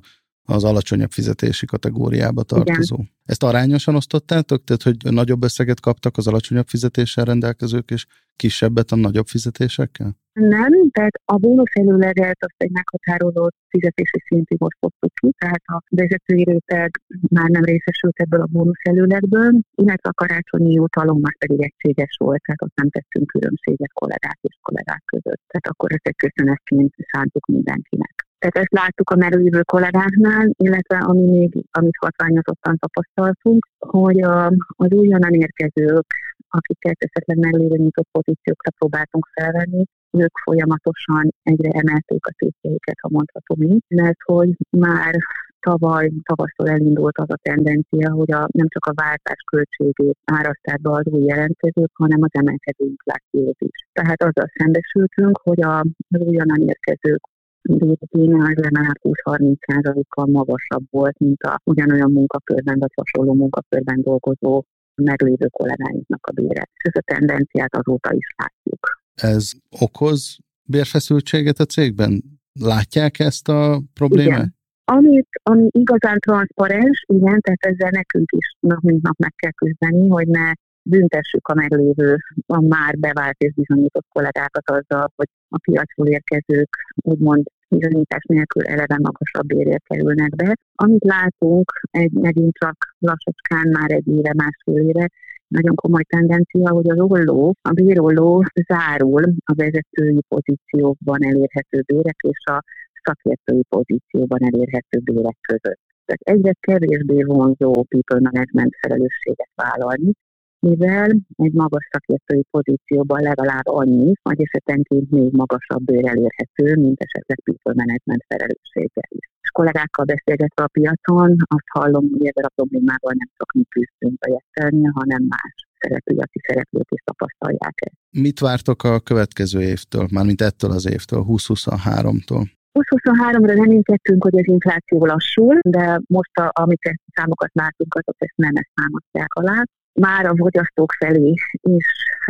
[0.50, 2.94] az alacsonyabb fizetési kategóriába tartozó.
[2.94, 3.10] Igen.
[3.24, 4.64] Ezt arányosan osztottátok?
[4.64, 10.16] Tehát, hogy nagyobb összeget kaptak az alacsonyabb fizetéssel rendelkezők, és kisebbet a nagyobb fizetésekkel?
[10.32, 16.42] Nem, tehát a bónusz előleget azt egy meghatározott fizetési szintig osztottuk ki, tehát a vezetői
[16.42, 16.90] réteg
[17.28, 22.42] már nem részesült ebből a bónusz előlegből, illetve a karácsonyi jutalom már pedig egységes volt,
[22.42, 25.42] tehát ott nem tettünk különbséget kollégák és kollégák között.
[25.46, 28.29] Tehát akkor ezt egy köszönetként szántuk mindenkinek.
[28.40, 34.46] Tehát ezt láttuk a merülő kollégáknál, illetve ami még, amit hatványozottan tapasztaltunk, hogy a,
[34.84, 36.06] az újonnan érkezők,
[36.48, 43.62] akiket esetleg meglévő nyitott pozíciókra próbáltunk felvenni, ők folyamatosan egyre emelték a székjeiket, ha mondhatom
[43.62, 45.14] így, mert hogy már
[45.60, 50.90] tavaly, tavasztól elindult az a tendencia, hogy a, nem csak a váltás költségét áraszták be
[50.90, 53.86] az új jelentkezők, hanem az emelkedő inflációt is.
[53.92, 57.20] Tehát azzal szembesültünk, hogy a, újonnan érkezők
[57.62, 66.26] Az legalább 20-30%-kal magasabb volt, mint a ugyanolyan munkakörben vagy hasonló munkakörben dolgozó meglévő kollégáinknak
[66.26, 66.62] a bére.
[66.72, 69.02] És ezt a tendenciát azóta is látjuk.
[69.14, 72.22] Ez okoz bérfeszültséget a cégben?
[72.60, 74.38] Látják ezt a problémát?
[74.38, 74.58] Igen.
[74.84, 80.08] Amit, ami igazán transzparens, igen, tehát ezzel nekünk is nap mint nap meg kell küzdeni,
[80.08, 82.16] hogy ne büntessük a meglévő,
[82.46, 88.98] a már bevált és bizonyított kollégákat azzal, hogy a piacról érkezők úgymond bizonyítás nélkül eleve
[89.02, 90.54] magasabb bérért kerülnek be.
[90.74, 95.08] Amit látunk, egy megint csak lassacskán már egy éve, másfél éve,
[95.48, 102.44] nagyon komoly tendencia, hogy az olló, a bérolló zárul a vezetői pozíciókban elérhető bérek és
[102.44, 102.62] a
[103.04, 105.80] szakértői pozícióban elérhető bérek között.
[106.04, 110.12] Tehát egyre kevésbé vonzó people management felelősséget vállalni,
[110.60, 117.38] mivel egy magas szakértői pozícióban legalább annyi, vagy esetenként még magasabb bőr elérhető, mint esetleg
[117.44, 119.26] people management felelősséggel is.
[119.44, 124.18] És kollégákkal beszélgetve a piacon, azt hallom, hogy ezzel a problémával nem csak mi küzdünk
[124.24, 127.98] a jettelnél, hanem más szereplői szereplők is tapasztalják ezt.
[128.10, 132.44] Mit vártok a következő évtől, mármint ettől az évtől, 2023-tól?
[132.78, 138.52] 2023-ra reménykedtünk, hogy az infláció lassul, de most, a, amiket számokat látunk, azok ezt nem
[138.54, 141.84] ezt támasztják alá már a fogyasztók felé is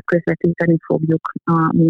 [0.04, 1.86] közvetíteni fogjuk a mi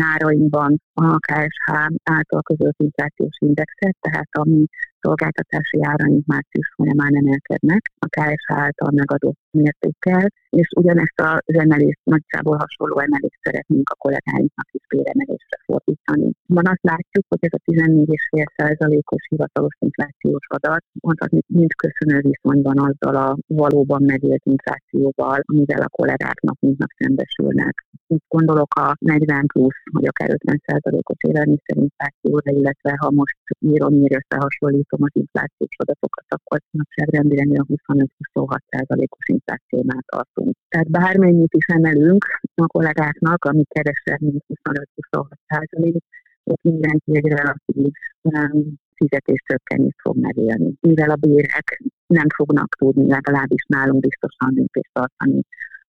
[0.95, 1.71] a KSH
[2.03, 4.65] által közölt inflációs indexet, tehát a mi
[5.01, 12.57] szolgáltatási áraink március folyamán emelkednek a KSH által megadott mértékkel, és ugyanezt az emelést, nagyjából
[12.57, 16.31] hasonló emelést szeretnénk a kollégáinknak is béremelésre fordítani.
[16.47, 23.17] Van azt látjuk, hogy ez a 14,5%-os hivatalos inflációs adat mondhatni mind köszönő viszonyban azzal
[23.27, 27.75] a valóban megélt inflációval, amivel a kollégáknak mindnak szembesülnek.
[28.07, 34.13] Itt gondolok a 40 plusz, vagy akár 50 százalékos élelmiszerinflációra, illetve ha most írom, ír
[34.21, 37.67] összehasonlítom az inflációs adatokat, akkor nagyságrendileg a
[38.35, 40.57] 25-26 százalékos inflációnál tartunk.
[40.69, 42.25] Tehát bármennyit is emelünk
[42.55, 44.45] a kollégáknak, ami kevesebb, mint
[45.11, 46.05] 25-26 százalék,
[46.45, 47.91] ott mindenki egy relatív
[48.95, 55.41] fizetéscsökkenést fog megélni, mivel a bérek nem fognak tudni legalábbis nálunk biztosan lépést tartani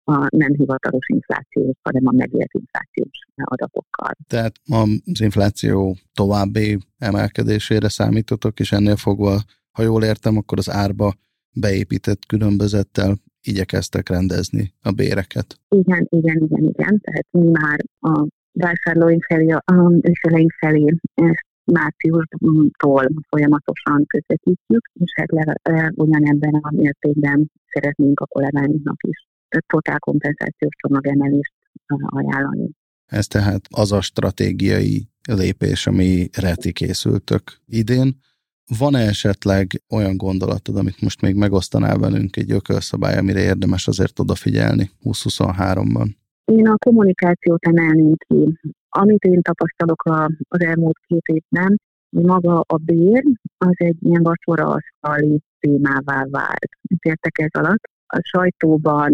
[0.04, 4.12] a nem hivatalos infláció, hanem a megélt inflációs adatokkal.
[4.28, 9.40] Tehát az infláció további emelkedésére számítotok, és ennél fogva,
[9.72, 11.14] ha jól értem, akkor az árba
[11.54, 15.60] beépített különbözettel igyekeztek rendezni a béreket.
[15.70, 17.00] Igen, igen, igen, igen.
[17.02, 19.64] Tehát mi már a vásárlóink felé, a
[20.02, 29.04] ügyfeleink felé ezt márciustól folyamatosan közvetítjük, és hát le, ugyanebben a mértékben szeretnénk a kollégáinknak
[29.08, 29.30] is
[29.68, 31.54] totál kompenzációs csomagemelést
[32.06, 32.70] ajánlani.
[33.06, 38.16] Ez tehát az a stratégiai lépés, ami reti készültök idén.
[38.80, 44.90] Van-e esetleg olyan gondolatod, amit most még megosztanál velünk egy ökölszabály, amire érdemes azért odafigyelni
[45.04, 46.08] 2023-ban?
[46.46, 48.60] Én a kommunikációt emelném ki.
[48.90, 50.04] Amit én tapasztalok
[50.48, 53.24] az elmúlt két évben, hogy maga a bér
[53.58, 56.72] az egy ilyen vacsora asztali témává vált.
[57.02, 57.84] Értek ez alatt?
[58.08, 59.12] A sajtóban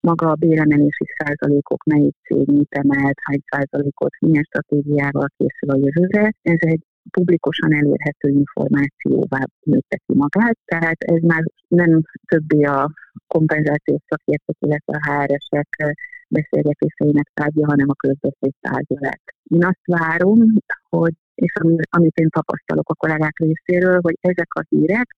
[0.00, 6.32] maga a béremelési százalékok, melyik cég mit emelt, hány százalékot, milyen stratégiával készül a jövőre.
[6.42, 12.92] Ez egy publikusan elérhető információvá nőtte ki magát, tehát ez már nem többé a
[13.26, 15.68] kompenzációs szakértők, illetve a HR-esek
[16.28, 19.24] beszélgetéseinek tárgya, hanem a közbeszéd tárgya lett.
[19.42, 20.38] Én azt várom,
[20.88, 21.52] hogy, és
[21.90, 25.08] amit én tapasztalok a kollégák részéről, hogy ezek a hírek,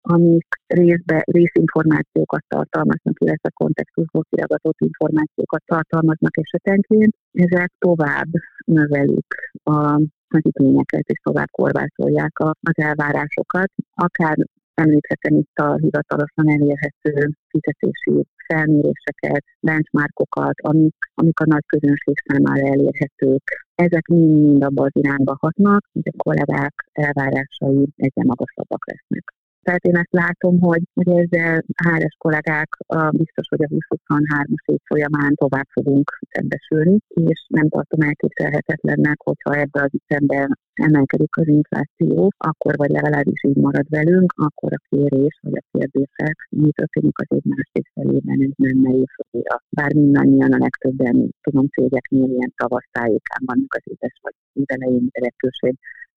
[0.00, 8.28] amik részbe, részinformációkat tartalmaznak, illetve kontextusból kiragatott információkat tartalmaznak esetenként, ezek tovább
[8.64, 14.36] növelik a, az igényeket, és tovább korvátolják az elvárásokat, akár
[14.74, 23.66] említhetem itt a hivatalosan elérhető fizetési felméréseket, benchmarkokat, amik, amik a nagy közönség számára elérhetők.
[23.74, 29.37] Ezek mind-mind abba az irányba hatnak, hogy a kollégák elvárásai egyre magasabbak lesznek.
[29.62, 32.68] Tehát én ezt látom, hogy, hogy ezzel háres kollégák
[33.10, 39.80] biztos, hogy a 2023-as év folyamán tovább fogunk szembesülni, és nem tartom elképzelhetetlennek, hogyha ebbe
[39.82, 45.56] az ütemben emelkedik az infláció, akkor vagy legalábbis így marad velünk, akkor a kérés vagy
[45.56, 49.62] a kérdések, mi történik az év másik felében, ez nem nehéz fogja.
[49.68, 55.20] Bár mindannyian a legtöbben, tudom, cégeknél ilyen tavasztájékán vannak az éves vagy évelején, de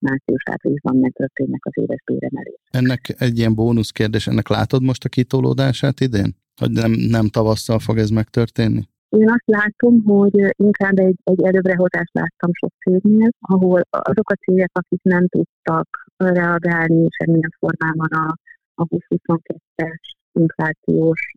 [0.02, 2.60] március-áprilisban megtörténnek az éves béremelés.
[2.72, 6.36] Ennek egy ilyen bónusz kérdés, ennek látod most a kitolódását idén?
[6.62, 8.84] Hogy nem, nem tavasszal fog ez megtörténni?
[9.10, 14.70] Én azt látom, hogy inkább egy, egy előbrehozást láttam sok cégnél, ahol azok a cégek,
[14.74, 15.88] akik nem tudtak
[16.18, 18.36] reagálni semmilyen formában a,
[18.76, 21.32] a 2022-es inflációs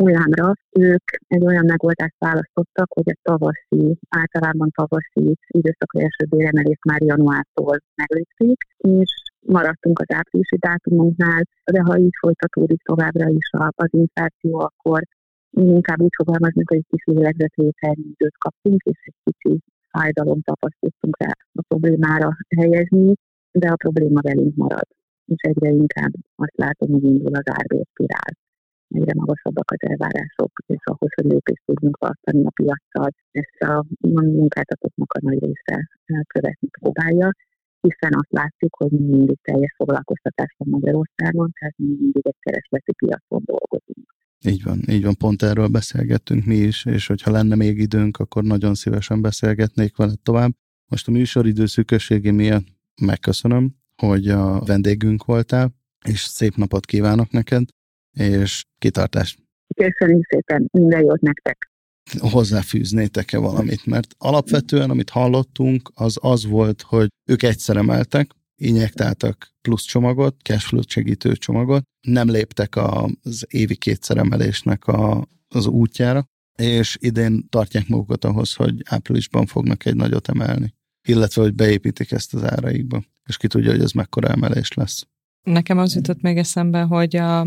[0.00, 7.02] hullámra, ők egy olyan megoldást választottak, hogy a tavaszi, általában tavaszi időszakra eső béremelést már
[7.02, 11.42] januártól meglépték, és maradtunk az áprilisi dátumunknál,
[11.72, 15.02] de ha így folytatódik továbbra is az infláció, akkor
[15.50, 19.58] inkább úgy fogalmaznék, hogy egy kis lélegzetvételmi időt kaptunk, és egy kicsi
[19.90, 23.14] fájdalom tapasztaltunk rá a problémára helyezni,
[23.52, 24.88] de a probléma velünk marad.
[25.26, 28.32] És egyre inkább azt látom, hogy indul az árvérspirál
[28.94, 33.84] egyre magasabbak az elvárások, és ahhoz, hogy lépést tudjunk tartani a piacsal, ezt a
[34.40, 35.88] munkáltatóknak a nagy része
[36.26, 37.30] követni próbálja,
[37.80, 44.06] hiszen azt látjuk, hogy mindig teljes foglalkoztatás van Magyarországon, tehát mindig egy keresleti piacon dolgozunk.
[44.46, 48.42] Így van, így van, pont erről beszélgettünk mi is, és hogyha lenne még időnk, akkor
[48.42, 50.50] nagyon szívesen beszélgetnék veled tovább.
[50.90, 52.66] Most a műsoridő szűkösségi miatt
[53.02, 55.74] megköszönöm, hogy a vendégünk voltál,
[56.04, 57.64] és szép napot kívánok neked
[58.12, 59.38] és kitartást.
[59.74, 61.70] Köszönjük szépen, minden jót nektek!
[62.18, 69.84] hozzáfűznétek-e valamit, mert alapvetően, amit hallottunk, az az volt, hogy ők egyszer emeltek, injektáltak plusz
[69.84, 76.24] csomagot, cashflow segítő csomagot, nem léptek az évi kétszer emelésnek a, az útjára,
[76.58, 80.74] és idén tartják magukat ahhoz, hogy áprilisban fognak egy nagyot emelni,
[81.08, 85.06] illetve, hogy beépítik ezt az áraikba, és ki tudja, hogy ez mekkora emelés lesz.
[85.42, 87.46] Nekem az jutott még eszembe, hogy a,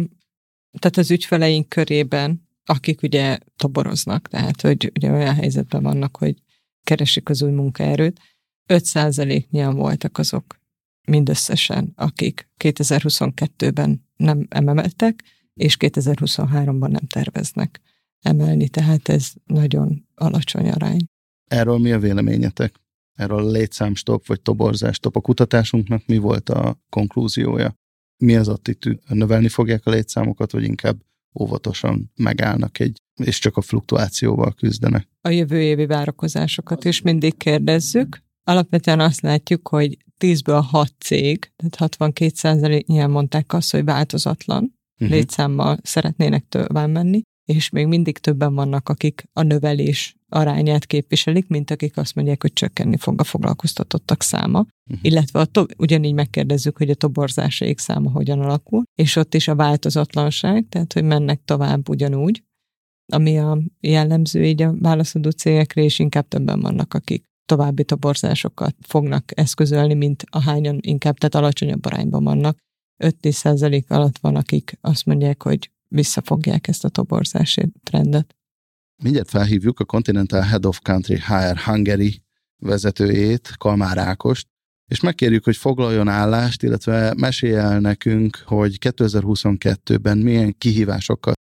[0.79, 6.41] tehát az ügyfeleink körében, akik ugye toboroznak, tehát hogy ugye olyan helyzetben vannak, hogy
[6.83, 8.19] keresik az új munkaerőt,
[8.67, 10.59] 5%-nyian voltak azok
[11.07, 17.81] mindösszesen, akik 2022-ben nem emeltek, és 2023-ban nem terveznek
[18.21, 21.05] emelni, tehát ez nagyon alacsony arány.
[21.47, 22.81] Erről mi a véleményetek?
[23.13, 25.15] Erről a létszámstop vagy toborzástop.
[25.15, 27.75] A kutatásunknak mi volt a konklúziója?
[28.17, 28.99] Mi az attitűd?
[29.07, 31.01] Növelni fogják a létszámokat, vagy inkább
[31.39, 35.07] óvatosan megállnak egy, és csak a fluktuációval küzdenek?
[35.21, 38.21] A jövő évi várakozásokat is mindig kérdezzük.
[38.43, 45.09] Alapvetően azt látjuk, hogy 10-ből 6 cég, tehát 62 nyilván mondták azt, hogy változatlan uh-huh.
[45.09, 51.71] létszámmal szeretnének tovább menni, és még mindig többen vannak, akik a növelés arányát képviselik, mint
[51.71, 54.59] akik azt mondják, hogy csökkenni fog a foglalkoztatottak száma.
[54.59, 55.05] Uh-huh.
[55.05, 59.55] Illetve a to- ugyanígy megkérdezzük, hogy a toborzásaik száma hogyan alakul, és ott is a
[59.55, 62.43] változatlanság, tehát hogy mennek tovább ugyanúgy,
[63.13, 69.31] ami a jellemző így a válaszadó cégekre, és inkább többen vannak, akik további toborzásokat fognak
[69.39, 72.57] eszközölni, mint a hányan inkább, tehát alacsonyabb arányban vannak.
[73.03, 78.35] 5-10 alatt van, akik azt mondják, hogy visszafogják ezt a toborzási trendet.
[79.03, 82.23] Mindjárt felhívjuk a Continental Head of Country HR Hungary
[82.57, 84.47] vezetőjét, Kalmár Ákost,
[84.91, 91.33] és megkérjük, hogy foglaljon állást, illetve mesélj el nekünk, hogy 2022-ben milyen kihívásokkal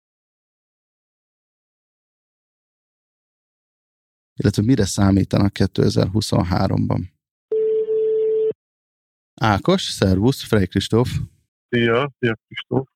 [4.41, 7.01] illetve mire számítanak 2023-ban.
[9.41, 11.09] Ákos, szervusz, Frey Kristóf.
[11.69, 12.87] Szia, szia Kristóf.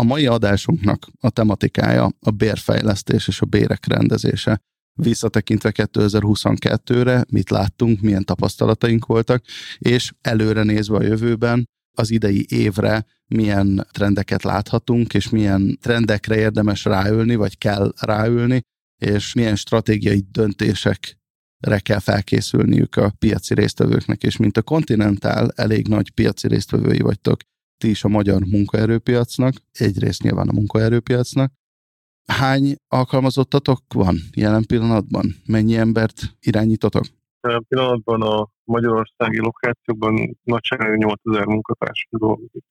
[0.00, 4.60] A mai adásunknak a tematikája a bérfejlesztés és a bérek rendezése.
[4.98, 9.44] Visszatekintve 2022-re, mit láttunk, milyen tapasztalataink voltak,
[9.78, 16.84] és előre nézve a jövőben, az idei évre milyen trendeket láthatunk, és milyen trendekre érdemes
[16.84, 18.60] ráülni, vagy kell ráülni,
[19.02, 26.10] és milyen stratégiai döntésekre kell felkészülniük a piaci résztvevőknek, és mint a Continental elég nagy
[26.10, 27.40] piaci résztvevői vagytok
[27.84, 31.52] is a magyar munkaerőpiacnak, egyrészt nyilván a munkaerőpiacnak.
[32.24, 35.34] Hány alkalmazottatok van jelen pillanatban?
[35.46, 37.04] Mennyi embert irányítotok?
[37.42, 42.64] Jelen pillanatban a magyarországi lokációkban nagyságában 8000 munkatárs dolgozik.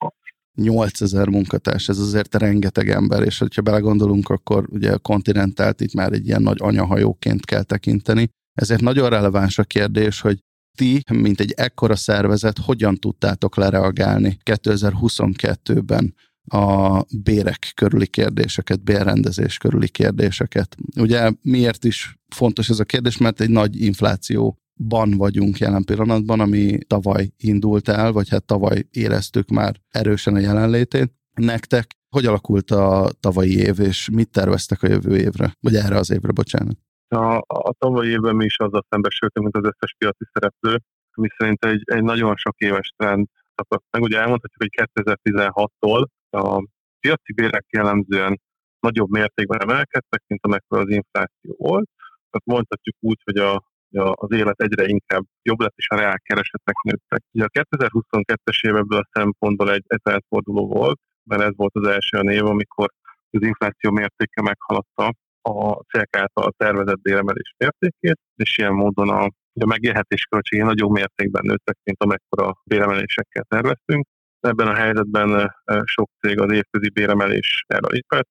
[0.55, 6.11] 8000 munkatárs, ez azért rengeteg ember, és ha belegondolunk, akkor ugye a kontinentált itt már
[6.11, 8.29] egy ilyen nagy anyahajóként kell tekinteni.
[8.53, 10.39] Ezért nagyon releváns a kérdés, hogy
[10.79, 19.89] ti, mint egy ekkora szervezet, hogyan tudtátok lereagálni 2022-ben a bérek körüli kérdéseket, bérrendezés körüli
[19.89, 20.75] kérdéseket.
[20.99, 26.77] Ugye miért is fontos ez a kérdés, mert egy nagy inflációban vagyunk jelen pillanatban, ami
[26.87, 31.13] tavaly indult el, vagy hát tavaly éreztük már erősen a jelenlétét.
[31.33, 35.53] Nektek hogy alakult a tavalyi év, és mit terveztek a jövő évre?
[35.59, 36.77] Vagy erre az évre, bocsánat.
[37.09, 40.79] A, a tavalyi évben mi is azzal szembesültünk, mint az összes piaci szereplő,
[41.19, 44.01] mi szerint egy, egy nagyon sok éves trend szakadt meg.
[44.01, 46.67] Ugye elmondhatjuk, hogy 2016-tól a
[46.99, 48.41] piaci bérek jellemzően
[48.79, 51.89] nagyobb mértékben emelkedtek, mint amekkora az infláció volt.
[52.29, 53.53] Tehát mondhatjuk úgy, hogy a,
[53.91, 57.23] a, az élet egyre inkább jobb lett, és a reál keresetek nőttek.
[57.31, 62.17] Ugye a 2022-es év ebből a szempontból egy etelforduló volt, mert ez volt az első
[62.17, 62.89] a név, amikor
[63.29, 69.23] az infláció mértéke meghaladta a cégek által tervezett béremelés mértékét, és ilyen módon a,
[69.53, 74.07] a megélhetés költségei nagyobb mértékben nőttek, mint amekkora béremelésekkel terveztünk.
[74.39, 78.29] Ebben a helyzetben sok cég az évközi béremelés erre lépett,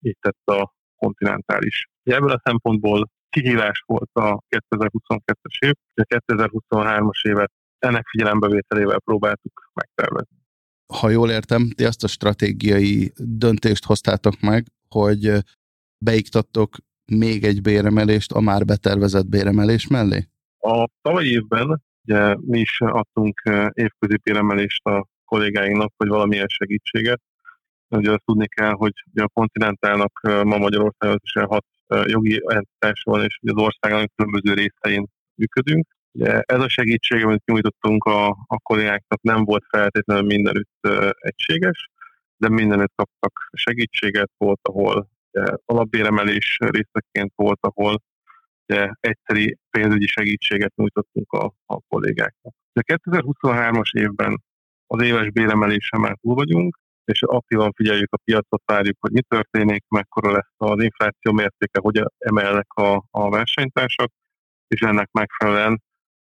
[0.00, 1.88] így tett a kontinentális.
[2.02, 10.36] Ebből a szempontból kihívás volt a 2022-es év, a 2023-as évet ennek figyelembevételével próbáltuk megtervezni.
[10.94, 15.32] Ha jól értem, ti azt a stratégiai döntést hoztátok meg, hogy
[15.98, 20.28] beiktattok még egy béremelést a már betervezett béremelés mellé?
[20.58, 23.42] A tavalyi évben ugye, mi is adtunk
[23.72, 27.20] évközi béremelést a kollégáinknak, vagy valamilyen segítséget.
[27.88, 31.66] Ugye azt tudni kell, hogy a kontinentálnak ma Magyarországon is hat
[32.04, 35.86] jogi entitás van, és az országnak különböző részein működünk.
[36.12, 40.88] Ugye ez a segítség, amit nyújtottunk a, a kollégáknak, nem volt feltétlenül mindenütt
[41.18, 41.90] egységes,
[42.36, 45.08] de mindenütt kaptak segítséget, volt, ahol
[45.64, 48.02] alapbéremelés részeként volt, ahol
[48.66, 52.54] ugye, egyszeri pénzügyi segítséget nyújtottunk a, a kollégáknak.
[52.72, 54.42] De 2023-as évben
[54.86, 59.84] az éves béremelésen már túl vagyunk, és aktívan figyeljük a piacot, várjuk, hogy mi történik,
[59.88, 64.12] mekkora lesz az infláció mértéke, hogy emelnek a, a versenytársak,
[64.68, 65.82] és ennek megfelelően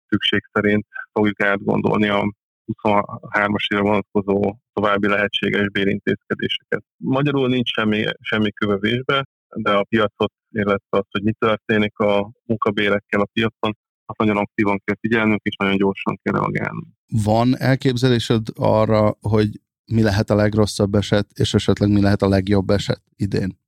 [0.08, 2.32] szükség szerint fogjuk átgondolni a
[2.72, 6.85] 23-as évre vonatkozó további lehetséges bérintézkedéseket.
[6.97, 9.24] Magyarul nincs semmi, semmi kövevésbe,
[9.57, 13.76] de a piacot, illetve az, hogy mi történik a munkabérekkel a piacon,
[14.07, 16.87] azt nagyon aktívan kell figyelnünk, és nagyon gyorsan kell reagálnunk.
[17.24, 19.49] Van elképzelésed arra, hogy
[19.85, 23.59] mi lehet a legrosszabb eset, és esetleg mi lehet a legjobb eset idén?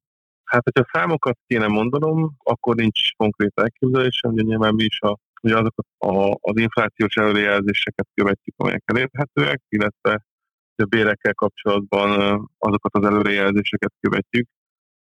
[0.44, 5.54] Hát, hogyha számokat kéne mondanom, akkor nincs konkrét elképzelésem, ugye nyilván mi is a, ugye
[5.54, 10.24] azokat a, az inflációs előrejelzéseket követjük, amelyek elérhetőek, illetve
[10.82, 12.10] a bérekkel kapcsolatban
[12.58, 14.48] azokat az előrejelzéseket követjük,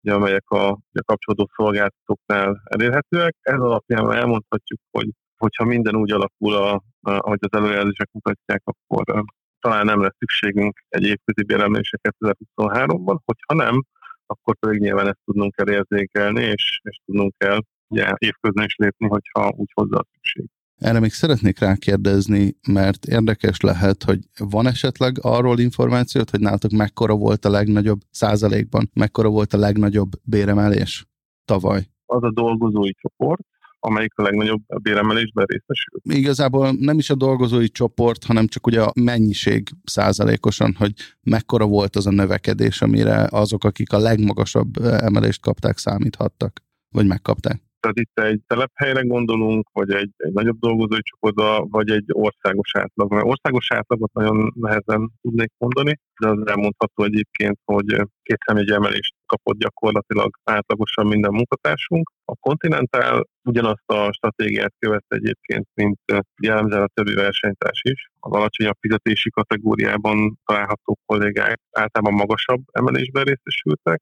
[0.01, 3.35] ugye, amelyek a, a kapcsolódó szolgáltatóknál elérhetőek.
[3.41, 9.23] Ez alapján elmondhatjuk, hogy hogyha minden úgy alakul, a, ahogy az előrejelzések mutatják, akkor
[9.59, 13.83] talán nem lesz szükségünk egy évközi béremelésre 2023-ban, hogyha nem,
[14.25, 19.07] akkor pedig nyilván ezt tudnunk kell érzékelni, és, és tudnunk kell ugye, évközben is lépni,
[19.07, 20.45] hogyha úgy hozzá a szükség.
[20.81, 27.15] Erre még szeretnék rákérdezni, mert érdekes lehet, hogy van esetleg arról információt, hogy nálatok mekkora
[27.15, 31.07] volt a legnagyobb százalékban, mekkora volt a legnagyobb béremelés
[31.45, 31.87] tavaly?
[32.05, 33.41] Az a dolgozói csoport,
[33.79, 36.19] amelyik a legnagyobb béremelésben részesül.
[36.21, 41.95] Igazából nem is a dolgozói csoport, hanem csak ugye a mennyiség százalékosan, hogy mekkora volt
[41.95, 47.61] az a növekedés, amire azok, akik a legmagasabb emelést kapták, számíthattak, vagy megkapták.
[47.81, 53.13] Tehát itt egy telephelyre gondolunk, vagy egy, egy nagyobb dolgozói csoportra, vagy egy országos átlag.
[53.13, 57.85] Mert országos átlagot nagyon nehezen tudnék mondani, de az elmondható egyébként, hogy
[58.23, 58.37] két
[58.71, 62.11] emelést kapott gyakorlatilag átlagosan minden munkatársunk.
[62.25, 65.99] A Continental ugyanazt a stratégiát követte egyébként, mint
[66.41, 68.09] jellemzően a többi versenytárs is.
[68.19, 74.01] Az alacsonyabb fizetési kategóriában található kollégák általában magasabb emelésben részesültek,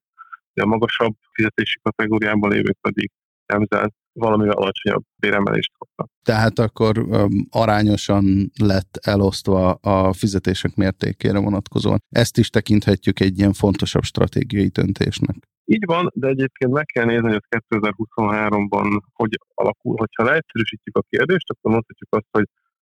[0.54, 3.12] de a magasabb fizetési kategóriában lévők pedig
[3.50, 6.10] jellemzően valamivel alacsonyabb béremelést kapnak.
[6.24, 12.00] Tehát akkor um, arányosan lett elosztva a fizetések mértékére vonatkozóan.
[12.10, 15.36] Ezt is tekinthetjük egy ilyen fontosabb stratégiai döntésnek.
[15.66, 19.96] Így van, de egyébként meg kell nézni, hogy ez 2023-ban hogy alakul.
[19.98, 22.48] Hogyha leegyszerűsítjük a kérdést, akkor mondhatjuk azt, hogy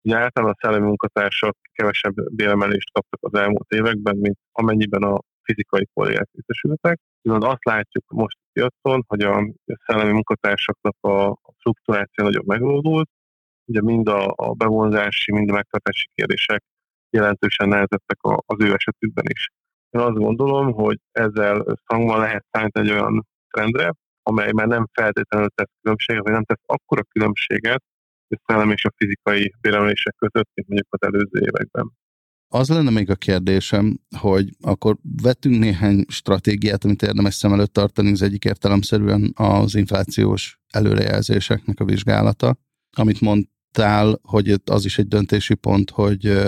[0.07, 5.87] Ugye általában a szellemi munkatársak kevesebb béremelést kaptak az elmúlt években, mint amennyiben a fizikai
[5.93, 6.99] kollégák részesültek.
[7.21, 9.53] Viszont azt látjuk most piacon, hogy a
[9.85, 13.09] szellemi munkatársaknak a struktúráció nagyobb megoldult,
[13.65, 16.63] ugye mind a, a bevonzási, mind a megtartási kérdések
[17.09, 19.49] jelentősen nehezettek az ő esetükben is.
[19.89, 23.91] Én azt gondolom, hogy ezzel összhangban lehet számítani egy olyan trendre,
[24.23, 27.83] amely már nem feltétlenül tesz különbséget, vagy nem tesz akkora különbséget
[28.29, 31.91] a szellem és a fizikai béremelések között, mint mondjuk az előző években.
[32.49, 38.11] Az lenne még a kérdésem, hogy akkor vettünk néhány stratégiát, amit érdemes szem előtt tartani,
[38.11, 42.57] az egyik értelemszerűen az inflációs előrejelzéseknek a vizsgálata,
[42.97, 46.39] amit mondtál, hogy az is egy döntési pont, hogy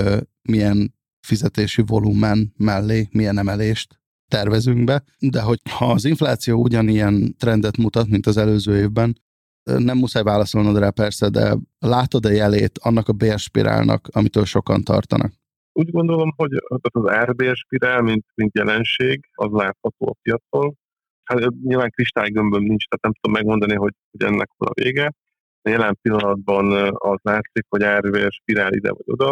[0.42, 0.94] milyen
[1.28, 8.08] fizetési volumen mellé milyen emelést tervezünk be, de hogy ha az infláció ugyanilyen trendet mutat,
[8.08, 9.20] mint az előző évben,
[9.64, 15.34] nem muszáj válaszolnod rá persze, de látod-e jelét annak a bérspirálnak, amitől sokan tartanak?
[15.72, 20.76] Úgy gondolom, hogy az árbér spirál, mint, mint jelenség, az látható a piacon.
[21.24, 25.12] Hát nyilván kristálygömböm nincs, tehát nem tudom megmondani, hogy, hogy ennek hol a vége.
[25.62, 29.30] De jelen pillanatban az látszik, hogy árbér spirál ide vagy oda,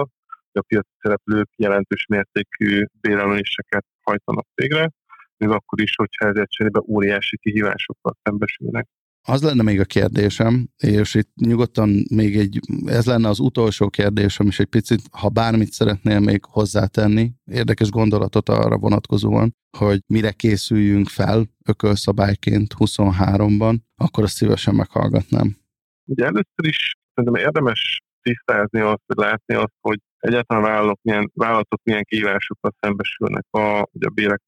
[0.52, 4.90] hogy a piaci szereplők jelentős mértékű béremeléseket hajtanak végre,
[5.38, 8.88] még akkor is, hogyha ezért cserébe óriási kihívásokkal szembesülnek.
[9.30, 14.47] Az lenne még a kérdésem, és itt nyugodtan még egy, ez lenne az utolsó kérdésem,
[14.47, 21.07] és egy picit, ha bármit szeretnél még hozzátenni, érdekes gondolatot arra vonatkozóan, hogy mire készüljünk
[21.07, 25.57] fel ökölszabályként 23-ban, akkor azt szívesen meghallgatnám.
[26.05, 31.80] Ugye először is szerintem érdemes tisztázni azt, hogy látni azt, hogy egyáltalán vállalatok milyen, vállalatok
[31.84, 34.41] milyen kihívásokkal szembesülnek a, a bérek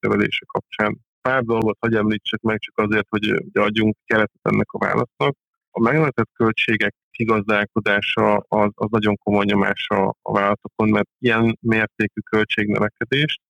[0.46, 5.36] kapcsán pár dolgot hagy említsek meg csak azért, hogy, hogy adjunk keretet ennek a válasznak.
[5.70, 12.20] A megnövetett költségek kigazdálkodása az, az nagyon komoly nyomás a, a vállalatokon, mert ilyen mértékű
[12.30, 13.40] költségnövekedést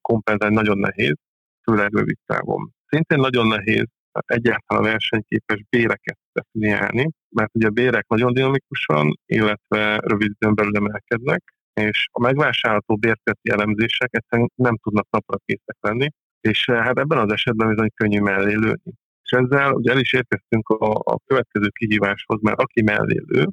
[0.00, 1.14] kompenzálni nagyon nehéz,
[1.62, 2.72] főleg rövid távon.
[2.86, 3.86] Szintén nagyon nehéz
[4.26, 11.42] egyáltalán versenyképes béreket definiálni, mert ugye a bérek nagyon dinamikusan, illetve rövid időn belül emelkednek,
[11.74, 16.08] és a megvásárolható bérteti elemzések egyszerűen nem tudnak napra készek lenni,
[16.40, 18.92] és eh, hát ebben az esetben bizony könnyű mellé lőni.
[19.22, 23.46] És ezzel ugye el is érkeztünk a, a következő kihíváshoz, mert aki mellé lő,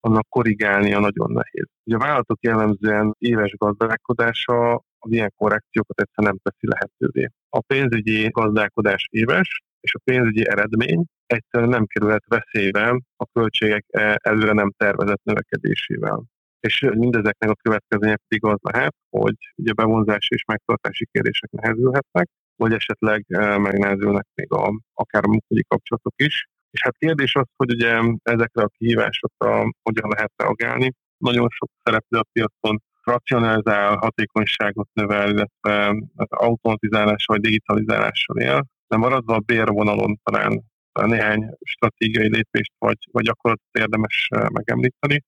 [0.00, 1.66] annak korrigálnia nagyon nehéz.
[1.84, 7.28] Ugye a vállalatok jellemzően éves gazdálkodása az ilyen korrekciókat egyszerűen nem teszi lehetővé.
[7.48, 14.14] A pénzügyi gazdálkodás éves, és a pénzügyi eredmény egyszerűen nem kerülhet veszélybe a költségek eh,
[14.22, 16.24] előre nem tervezett növekedésével
[16.64, 22.72] és mindezeknek a következménye pedig az lehet, hogy ugye bevonzási és megtartási kérdések nehezülhetnek, vagy
[22.72, 26.48] esetleg eh, megnehezülnek még a, akár a munkahogyi kapcsolatok is.
[26.70, 27.92] És hát kérdés az, hogy ugye
[28.22, 29.50] ezekre a kihívásokra
[29.82, 30.92] hogyan lehet reagálni.
[31.16, 35.96] Nagyon sok szereplő a piacon racionalizál, hatékonyságot növel, illetve
[36.28, 38.66] automatizálás vagy digitalizálással él.
[38.88, 40.62] De maradva a bérvonalon talán
[40.92, 45.22] néhány stratégiai lépést vagy, vagy akkor érdemes megemlíteni.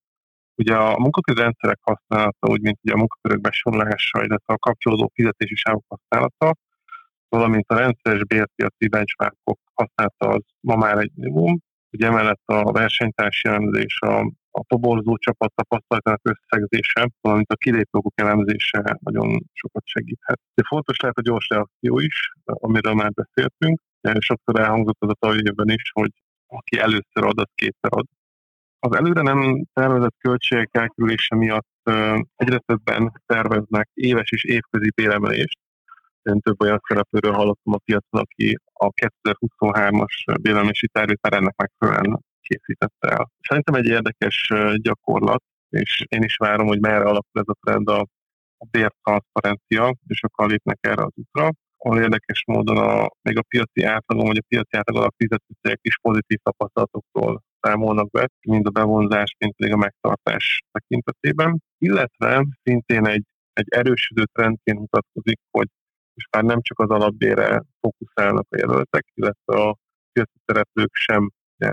[0.58, 5.54] Ugye a munkaközi rendszerek használata, úgy mint ugye a munkakörök besorolása, illetve a kapcsolódó fizetési
[5.54, 6.54] sávok használata,
[7.28, 11.58] valamint a rendszeres bérpiaci benchmarkok használata az ma már egy minimum.
[11.90, 18.98] Ugye emellett a versenytársi elemzés, a, a toborzó csapat tapasztalatának összegzése, valamint a kilépőkok elemzése
[19.00, 20.40] nagyon sokat segíthet.
[20.54, 23.80] De fontos lehet a gyors reakció is, amiről már beszéltünk.
[24.18, 26.10] Sokszor elhangzott az a tavalyi is, hogy
[26.46, 28.06] aki először ad, az kétszer ad.
[28.78, 31.90] Az előre nem tervezett költségek elkerülése miatt
[32.36, 35.58] egyre többen terveznek éves és évközi béremelést.
[36.22, 42.20] Én több olyan szereplőről hallottam a piacon, aki a 2023-as béremelési tervét már ennek megfelelően
[42.40, 43.30] készítette el.
[43.40, 48.06] Szerintem egy érdekes gyakorlat, és én is várom, hogy merre alakul ez a trend a,
[48.70, 54.26] bértranszparencia, és sokan lépnek erre az útra ahol érdekes módon a, még a piaci átlagon,
[54.26, 59.54] vagy a piaci átlagon a fizetőcégek is pozitív tapasztalatoktól számolnak be, mind a bevonzás, mind
[59.56, 61.62] pedig a megtartás tekintetében.
[61.78, 65.68] Illetve szintén egy, egy erősödő trendként mutatkozik, hogy
[66.14, 69.76] most már nem csak az alapbére fókuszálnak a jelöltek, illetve a
[70.12, 71.30] piaci szereplők sem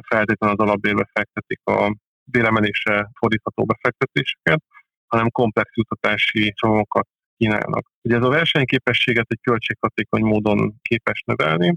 [0.08, 4.64] feltétlenül az alapbérbe fektetik a béremelésre fordítható befektetéseket,
[5.08, 7.90] hanem komplex jutatási csomagokat kínálnak.
[8.02, 11.76] Ugye ez a versenyképességet egy költséghatékony módon képes növelni,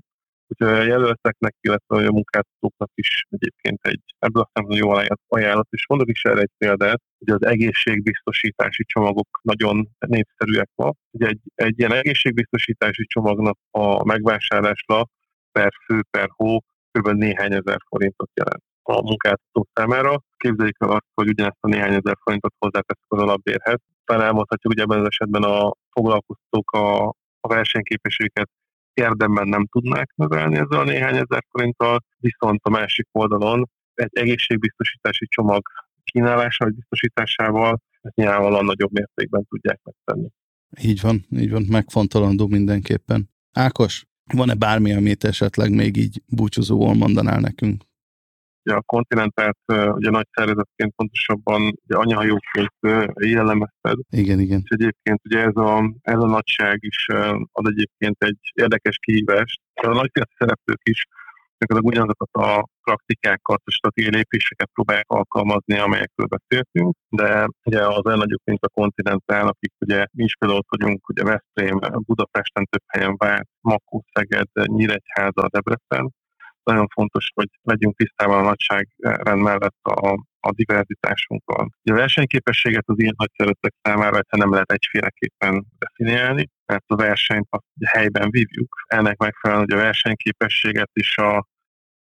[0.49, 5.87] Úgyhogy a jelölteknek, illetve a munkáltatóknak is egyébként egy ebből a szempontból jó ajánlat, és
[5.89, 10.93] mondok is erre egy példát, hogy az egészségbiztosítási csomagok nagyon népszerűek ma.
[11.11, 15.07] Ugye egy, egy ilyen egészségbiztosítási csomagnak a megvásárlásra
[15.53, 16.59] per fő per hó
[16.91, 17.09] kb.
[17.09, 20.23] néhány ezer forintot jelent a munkáltató számára.
[20.37, 23.79] Képzeljük el azt, hogy ugyanezt a néhány ezer forintot hozzáteszek az alapbérhez.
[24.05, 27.09] Talán elmondhatjuk, hogy ebben az esetben a foglalkoztók a,
[27.41, 28.49] a versenyképességüket
[28.97, 35.27] érdemben nem tudnák növelni ezzel a néhány ezer forinttal, viszont a másik oldalon egy egészségbiztosítási
[35.29, 35.63] csomag
[36.05, 40.29] kínálása vagy biztosításával ezt nyilvánvalóan nagyobb mértékben tudják megtenni.
[40.81, 43.31] Így van, így van, megfontolandó mindenképpen.
[43.53, 47.83] Ákos, van-e bármi, amit esetleg még így búcsúzóval mondanál nekünk?
[48.67, 52.75] Ugye a kontinentát ugye nagy szervezetként pontosabban ugye anyahajóként
[53.21, 53.99] jellemezted.
[54.11, 54.61] Igen, igen.
[54.65, 57.07] És egyébként ugye ez a, ez a nagyság is
[57.53, 59.61] ad egyébként egy érdekes kihívást.
[59.75, 61.07] A nagy szereplők is
[61.59, 68.45] gyakorlatilag ugyanazokat a praktikákat, a stratégiai lépéseket próbálják alkalmazni, amelyekről beszéltünk, de ugye az nagyobb,
[68.45, 73.49] mint a kontinentál, akik ugye mi is például vagyunk, ugye Veszprém, Budapesten több helyen vált,
[73.61, 76.13] Makó, Szeged, Nyíregyháza, Debrecen,
[76.67, 81.69] nagyon fontos, hogy legyünk tisztában a nagyságrend mellett a, a diverzitásunkkal.
[81.83, 87.65] A versenyképességet az ilyen nagy szeretek számára nem lehet egyféleképpen definiálni, mert a versenyt azt
[87.85, 88.75] helyben vívjuk.
[88.87, 91.47] Ennek megfelelően, hogy a versenyképességet és a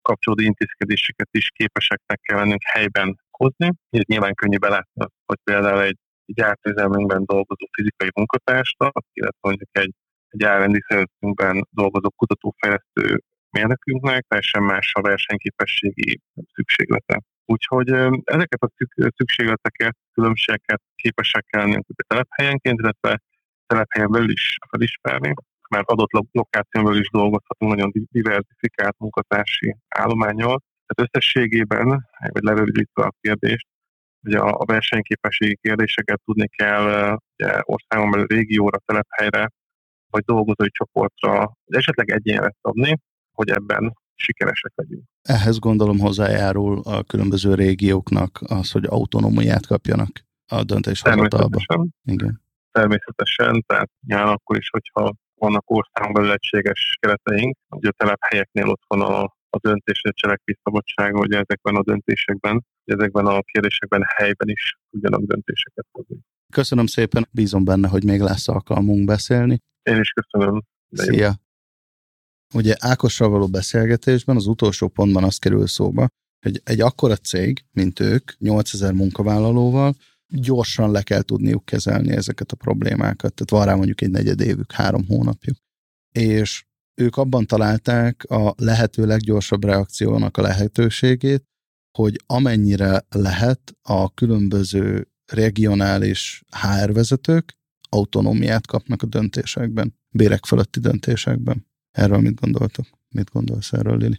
[0.01, 3.69] kapcsolódó intézkedéseket is képeseknek kell lennünk helyben hozni.
[3.89, 5.97] Így nyilván könnyű belátni hogy például egy,
[6.41, 9.93] ártüzemünkben dolgozó fizikai munkatársnak, illetve mondjuk egy
[10.33, 13.23] egy árrendi szervezetünkben dolgozó kutatófejlesztő
[13.53, 16.21] mérnökünknek, teljesen más a versenyképességi
[16.53, 17.21] szükséglete.
[17.45, 17.89] Úgyhogy
[18.23, 18.69] ezeket a
[19.15, 23.21] szükségleteket, különbségeket képesek kell lennünk a telephelyenként, illetve
[23.65, 25.33] telephelyen belül is felismerni,
[25.69, 30.61] mert adott lokáción belül is dolgozhatunk nagyon diversifikált munkatársi állományol.
[30.85, 31.87] Tehát összességében,
[32.19, 33.67] vagy lerövidítve a kérdést,
[34.21, 39.49] hogy a versenyképességi kérdéseket tudni kell ugye, országon belül régióra, telephelyre,
[40.09, 42.97] vagy dolgozói csoportra, esetleg egyénre szabni,
[43.33, 45.03] hogy ebben sikeresek legyünk.
[45.21, 50.09] Ehhez gondolom hozzájárul a különböző régióknak az, hogy autonómiát kapjanak
[50.47, 51.27] a döntéshozatalba.
[51.27, 51.93] Természetesen.
[52.03, 52.41] Igen.
[52.71, 58.81] Természetesen, tehát nyilván akkor is, hogyha vannak országon belül egységes kereteink, hogy a telephelyeknél ott
[58.87, 64.49] van a, a döntés, a cselekvés szabadsága, hogy ezekben a döntésekben, ezekben a kérdésekben helyben
[64.49, 66.17] is tudjanak döntéseket hozni.
[66.53, 69.59] Köszönöm szépen, bízom benne, hogy még lesz alkalmunk beszélni.
[69.83, 70.63] Én is köszönöm.
[70.91, 71.33] Szia!
[72.53, 76.07] Ugye Ákossal való beszélgetésben az utolsó pontban az kerül szóba,
[76.45, 79.95] hogy egy akkora cég, mint ők, 8000 munkavállalóval,
[80.27, 83.33] gyorsan le kell tudniuk kezelni ezeket a problémákat.
[83.33, 85.57] Tehát van rá mondjuk egy negyed évük, három hónapjuk.
[86.11, 86.65] És
[87.01, 91.43] ők abban találták a lehető leggyorsabb reakciónak a lehetőségét,
[91.97, 97.57] hogy amennyire lehet a különböző regionális HR vezetők
[97.89, 101.65] autonómiát kapnak a döntésekben, bérek fölötti döntésekben.
[101.93, 102.85] Erről mit gondoltok?
[103.09, 104.15] Mit gondolsz erről, Lili?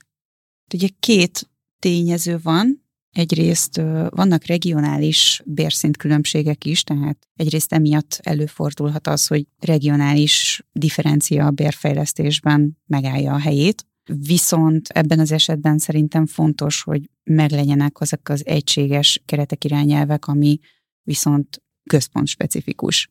[0.74, 2.82] Ugye két tényező van,
[3.16, 3.76] Egyrészt
[4.08, 13.32] vannak regionális bérszintkülönbségek is, tehát egyrészt emiatt előfordulhat az, hogy regionális differencia a bérfejlesztésben megállja
[13.32, 20.26] a helyét, Viszont ebben az esetben szerintem fontos, hogy meglegyenek azok az egységes keretek irányelvek,
[20.26, 20.58] ami
[21.02, 23.10] viszont központ specifikus.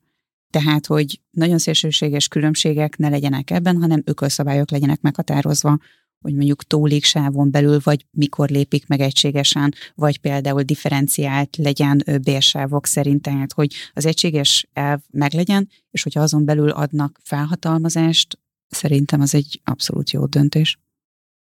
[0.54, 5.78] Tehát, hogy nagyon szélsőséges különbségek ne legyenek ebben, hanem ökölszabályok legyenek meghatározva,
[6.20, 13.22] hogy mondjuk tólégsávon belül, vagy mikor lépik meg egységesen, vagy például differenciált legyen bérsávok szerint,
[13.22, 18.38] tehát hogy az egységes elv meglegyen, és hogyha azon belül adnak felhatalmazást,
[18.68, 20.78] szerintem az egy abszolút jó döntés.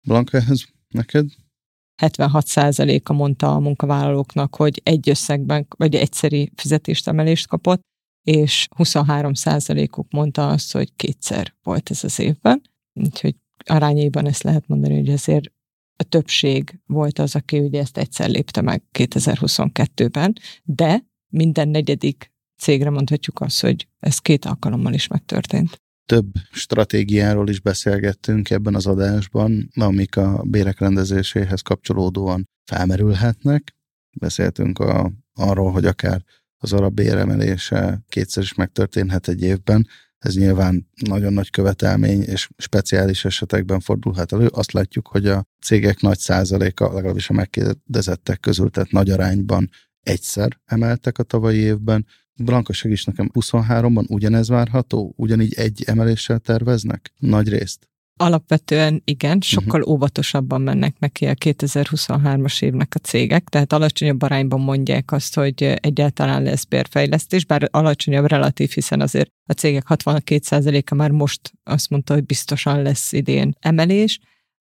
[0.06, 1.26] Blanka, ehhez neked?
[2.02, 7.86] 76%-a mondta a munkavállalóknak, hogy egy összegben, vagy egyszeri fizetést emelést kapott,
[8.22, 12.62] és 23%-uk mondta azt, hogy kétszer volt ez az évben.
[12.92, 15.52] Úgyhogy arányaiban ezt lehet mondani, hogy azért
[15.96, 22.90] a többség volt az, aki ugye ezt egyszer lépte meg 2022-ben, de minden negyedik cégre
[22.90, 29.68] mondhatjuk azt, hogy ez két alkalommal is megtörtént több stratégiáról is beszélgettünk ebben az adásban,
[29.74, 33.76] amik a bérek rendezéséhez kapcsolódóan felmerülhetnek.
[34.18, 36.24] Beszéltünk a, arról, hogy akár
[36.58, 39.88] az arab béremelése kétszer is megtörténhet egy évben.
[40.18, 44.46] Ez nyilván nagyon nagy követelmény, és speciális esetekben fordulhat elő.
[44.46, 50.60] Azt látjuk, hogy a cégek nagy százaléka, legalábbis a megkérdezettek közül, tehát nagy arányban egyszer
[50.64, 52.06] emeltek a tavalyi évben,
[52.44, 55.14] Blanka segíts nekem, 23-ban ugyanez várható?
[55.16, 57.12] Ugyanígy egy emeléssel terveznek?
[57.18, 57.87] Nagy részt?
[58.20, 59.94] Alapvetően igen, sokkal uh-huh.
[59.94, 66.42] óvatosabban mennek neki a 2023-as évnek a cégek, tehát alacsonyabb arányban mondják azt, hogy egyáltalán
[66.42, 72.24] lesz bérfejlesztés, bár alacsonyabb relatív, hiszen azért a cégek 62%-a már most azt mondta, hogy
[72.24, 74.18] biztosan lesz idén emelés.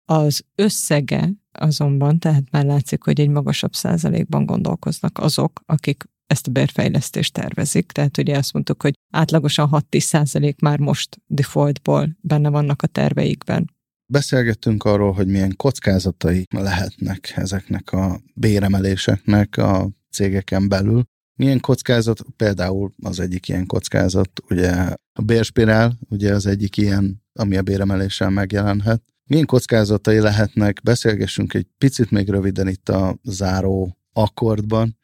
[0.04, 6.50] Az összege azonban, tehát már látszik, hogy egy magasabb százalékban gondolkoznak azok, akik ezt a
[6.50, 7.92] bérfejlesztést tervezik.
[7.92, 13.70] Tehát ugye azt mondtuk, hogy átlagosan 6-10 százalék már most defaultból benne vannak a terveikben.
[14.12, 21.02] Beszélgettünk arról, hogy milyen kockázatai lehetnek ezeknek a béremeléseknek a cégeken belül.
[21.38, 24.70] Milyen kockázat, például az egyik ilyen kockázat, ugye
[25.12, 29.02] a bérspirál, ugye az egyik ilyen, ami a béremeléssel megjelenhet.
[29.24, 30.80] Milyen kockázatai lehetnek?
[30.82, 34.98] Beszélgessünk egy picit még röviden itt a záró akkordban,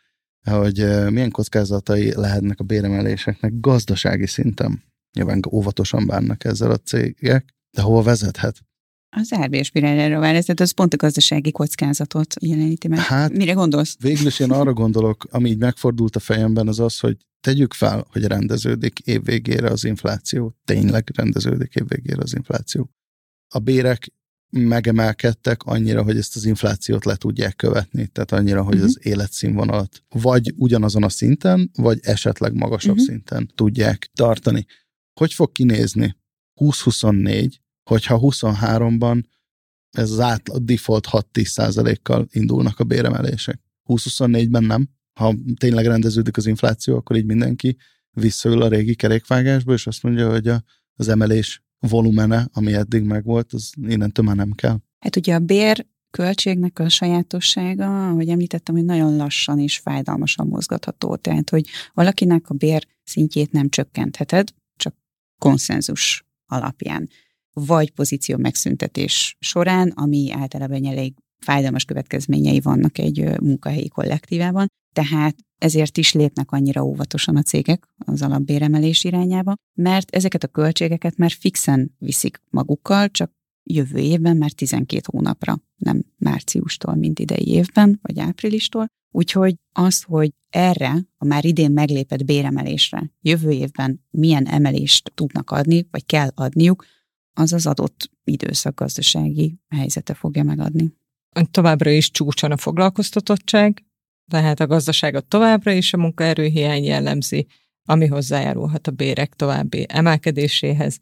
[0.51, 4.83] hogy milyen kockázatai lehetnek a béremeléseknek gazdasági szinten.
[5.13, 8.61] Nyilván óvatosan bánnak ezzel a cégek, de hova vezethet?
[9.17, 12.99] Az árbérspirálra választ, az pont a gazdasági kockázatot jeleníti meg.
[12.99, 13.97] Hát, Mire gondolsz?
[14.01, 18.07] Végül is én arra gondolok, ami így megfordult a fejemben, az az, hogy tegyük fel,
[18.13, 20.57] hogy rendeződik évvégére az infláció.
[20.65, 22.91] Tényleg rendeződik évvégére az infláció.
[23.49, 24.13] A bérek
[24.51, 28.89] megemelkedtek annyira, hogy ezt az inflációt le tudják követni, tehát annyira, hogy uh-huh.
[28.89, 33.07] az életszínvonalat vagy ugyanazon a szinten, vagy esetleg magasabb uh-huh.
[33.07, 34.67] szinten tudják tartani.
[35.13, 36.17] Hogy fog kinézni
[36.55, 39.23] 2024, hogyha 23-ban
[39.91, 43.61] ez az átlag default 6-10 kal indulnak a béremelések.
[43.89, 44.89] 2024-ben nem.
[45.13, 47.77] Ha tényleg rendeződik az infláció, akkor így mindenki
[48.11, 50.63] visszaül a régi kerékvágásba, és azt mondja, hogy a,
[50.95, 54.79] az emelés volumene, ami eddig megvolt, az innentől már nem kell.
[54.99, 61.17] Hát ugye a bér költségnek a sajátossága, ahogy említettem, hogy nagyon lassan és fájdalmasan mozgatható.
[61.17, 64.95] Tehát, hogy valakinek a bér szintjét nem csökkentheted, csak
[65.41, 67.09] konszenzus alapján.
[67.53, 75.99] Vagy pozíció megszüntetés során, ami általában elég fájdalmas következményei vannak egy munkahelyi kollektívában, tehát ezért
[75.99, 81.95] is lépnek annyira óvatosan a cégek az alapbéremelés irányába, mert ezeket a költségeket már fixen
[81.99, 83.33] viszik magukkal, csak
[83.63, 88.87] jövő évben már 12 hónapra, nem márciustól, mint idei évben, vagy áprilistól.
[89.11, 95.87] Úgyhogy az, hogy erre, a már idén meglépett béremelésre jövő évben milyen emelést tudnak adni,
[95.91, 96.85] vagy kell adniuk,
[97.33, 100.95] az az adott időszak gazdasági helyzete fogja megadni.
[101.51, 103.85] Továbbra is csúcson a foglalkoztatottság,
[104.31, 107.47] tehát a gazdaságot továbbra is a munkaerőhiány jellemzi,
[107.85, 110.99] ami hozzájárulhat a bérek további emelkedéséhez,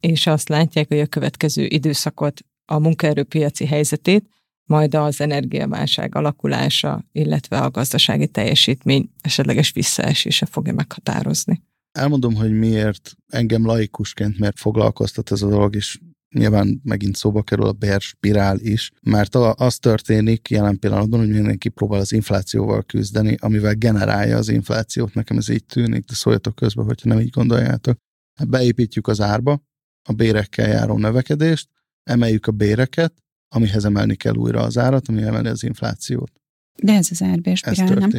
[0.00, 4.28] és azt látják, hogy a következő időszakot, a munkaerőpiaci helyzetét,
[4.64, 11.62] majd az energiaválság alakulása, illetve a gazdasági teljesítmény esetleges visszaesése fogja meghatározni.
[11.92, 15.98] Elmondom, hogy miért engem laikusként miért foglalkoztat ez a dolog, és
[16.34, 21.68] nyilván megint szóba kerül a bear spirál is, mert az történik jelen pillanatban, hogy mindenki
[21.68, 25.14] próbál az inflációval küzdeni, amivel generálja az inflációt.
[25.14, 27.98] Nekem ez így tűnik, de szóljatok közben, hogyha nem így gondoljátok.
[28.48, 29.62] Beépítjük az árba
[30.08, 31.68] a bérekkel járó növekedést,
[32.02, 33.14] emeljük a béreket,
[33.54, 36.37] amihez emelni kell újra az árat, ami emeli az inflációt.
[36.82, 38.10] De ez az árbérspirál, ez nem?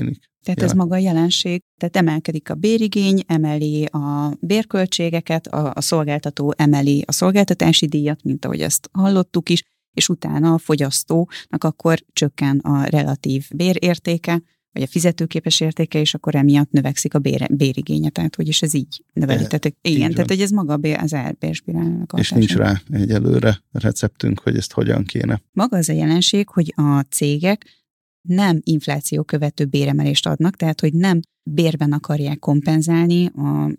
[0.43, 6.53] Tehát ez maga a jelenség, tehát emelkedik a bérigény, emeli a bérköltségeket, a, a szolgáltató
[6.57, 12.57] emeli a szolgáltatási díjat, mint ahogy ezt hallottuk is, és utána a fogyasztónak akkor csökken
[12.57, 14.41] a relatív bérértéke,
[14.72, 18.10] vagy a fizetőképes értéke, és akkor emiatt növekszik a bér, bérigénye.
[18.10, 19.43] Tehát, hogy is ez így növeli.
[19.43, 24.57] E, tehát, igen, tehát, hogy ez maga az árbérspirálnak És nincs rá egyelőre receptünk, hogy
[24.57, 25.41] ezt hogyan kéne.
[25.51, 27.66] Maga az a jelenség, hogy a cégek
[28.22, 31.20] nem infláció követő béremelést adnak, tehát hogy nem
[31.52, 33.78] bérben akarják kompenzálni a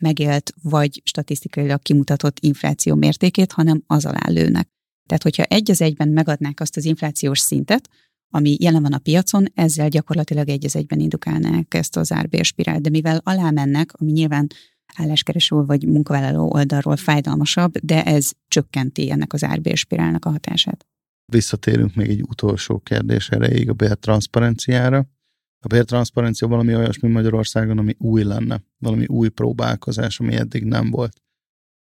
[0.00, 4.68] megélt vagy statisztikailag kimutatott infláció mértékét, hanem az alá lőnek.
[5.08, 7.88] Tehát, hogyha egy az egyben megadnák azt az inflációs szintet,
[8.32, 12.90] ami jelen van a piacon, ezzel gyakorlatilag egy az egyben indukálnák ezt az árbérspirált, de
[12.90, 14.46] mivel alá mennek, ami nyilván
[14.94, 20.86] álláskereső vagy munkavállaló oldalról fájdalmasabb, de ez csökkenti ennek az árbérspirálnak a hatását.
[21.32, 25.06] Visszatérünk még egy utolsó kérdés erejéig a bértranszparenciára.
[25.58, 31.20] A bértranszparencia valami olyasmi Magyarországon, ami új lenne, valami új próbálkozás, ami eddig nem volt.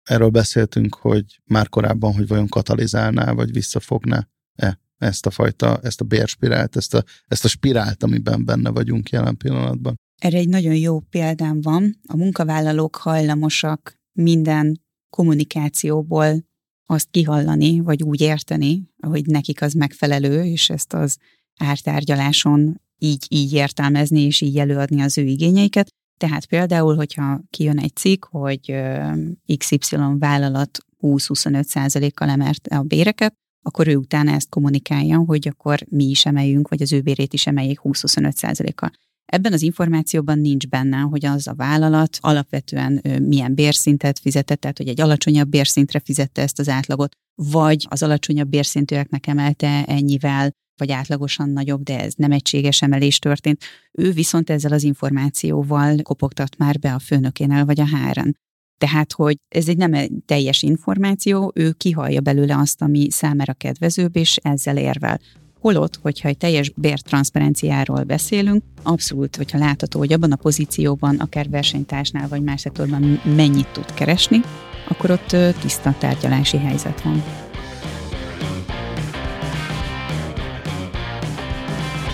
[0.03, 6.05] Erről beszéltünk, hogy már korábban, hogy vajon katalizálná, vagy visszafogná-e ezt a fajta, ezt a
[6.05, 9.95] bérspirált, ezt a, ezt a spirált, amiben benne vagyunk jelen pillanatban.
[10.21, 11.99] Erre egy nagyon jó példám van.
[12.07, 16.45] A munkavállalók hajlamosak minden kommunikációból
[16.86, 21.17] azt kihallani, vagy úgy érteni, hogy nekik az megfelelő, és ezt az
[21.57, 25.88] ártárgyaláson így, így értelmezni, és így előadni az ő igényeiket.
[26.17, 28.75] Tehát például, hogyha kijön egy cikk, hogy
[29.57, 36.03] XY vállalat 20-25 kal emelte a béreket, akkor ő utána ezt kommunikálja, hogy akkor mi
[36.03, 38.91] is emeljünk, vagy az ő bérét is emeljék 20-25 kal
[39.36, 44.88] Ebben az információban nincs benne, hogy az a vállalat alapvetően milyen bérszintet fizetett, tehát hogy
[44.88, 51.49] egy alacsonyabb bérszintre fizette ezt az átlagot, vagy az alacsonyabb bérszintűeknek emelte ennyivel, vagy átlagosan
[51.49, 53.63] nagyobb, de ez nem egységes emelés történt.
[53.91, 58.38] Ő viszont ezzel az információval kopogtat már be a főnökénél vagy a háren.
[58.77, 64.15] Tehát, hogy ez egy nem egy teljes információ, ő kihallja belőle azt, ami számára kedvezőbb,
[64.15, 65.19] és ezzel érvel.
[65.66, 72.28] Holott, hogyha egy teljes bértranszparenciáról beszélünk, abszolút, hogyha látható, hogy abban a pozícióban, akár versenytársnál
[72.28, 74.41] vagy más szektorban mennyit tud keresni,
[74.88, 77.24] akkor ott tiszta tárgyalási helyzet van.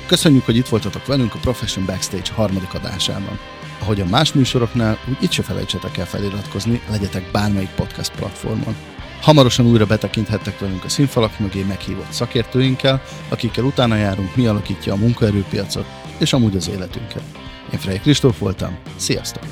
[0.08, 3.40] Köszönjük, hogy itt voltatok velünk a Profession Backstage harmadik adásában.
[3.80, 8.76] Ahogy a más műsoroknál, úgy itt se felejtsetek el feliratkozni, legyetek bármelyik podcast platformon.
[9.22, 14.98] Hamarosan újra betekinthettek velünk a színfalak mögé meghívott szakértőinkkel, akikkel utána járunk, mi alakítja a
[14.98, 15.86] munkaerőpiacot,
[16.18, 17.24] és amúgy az életünket.
[17.74, 19.44] Én Frey Kristóf voltam, sziasztok!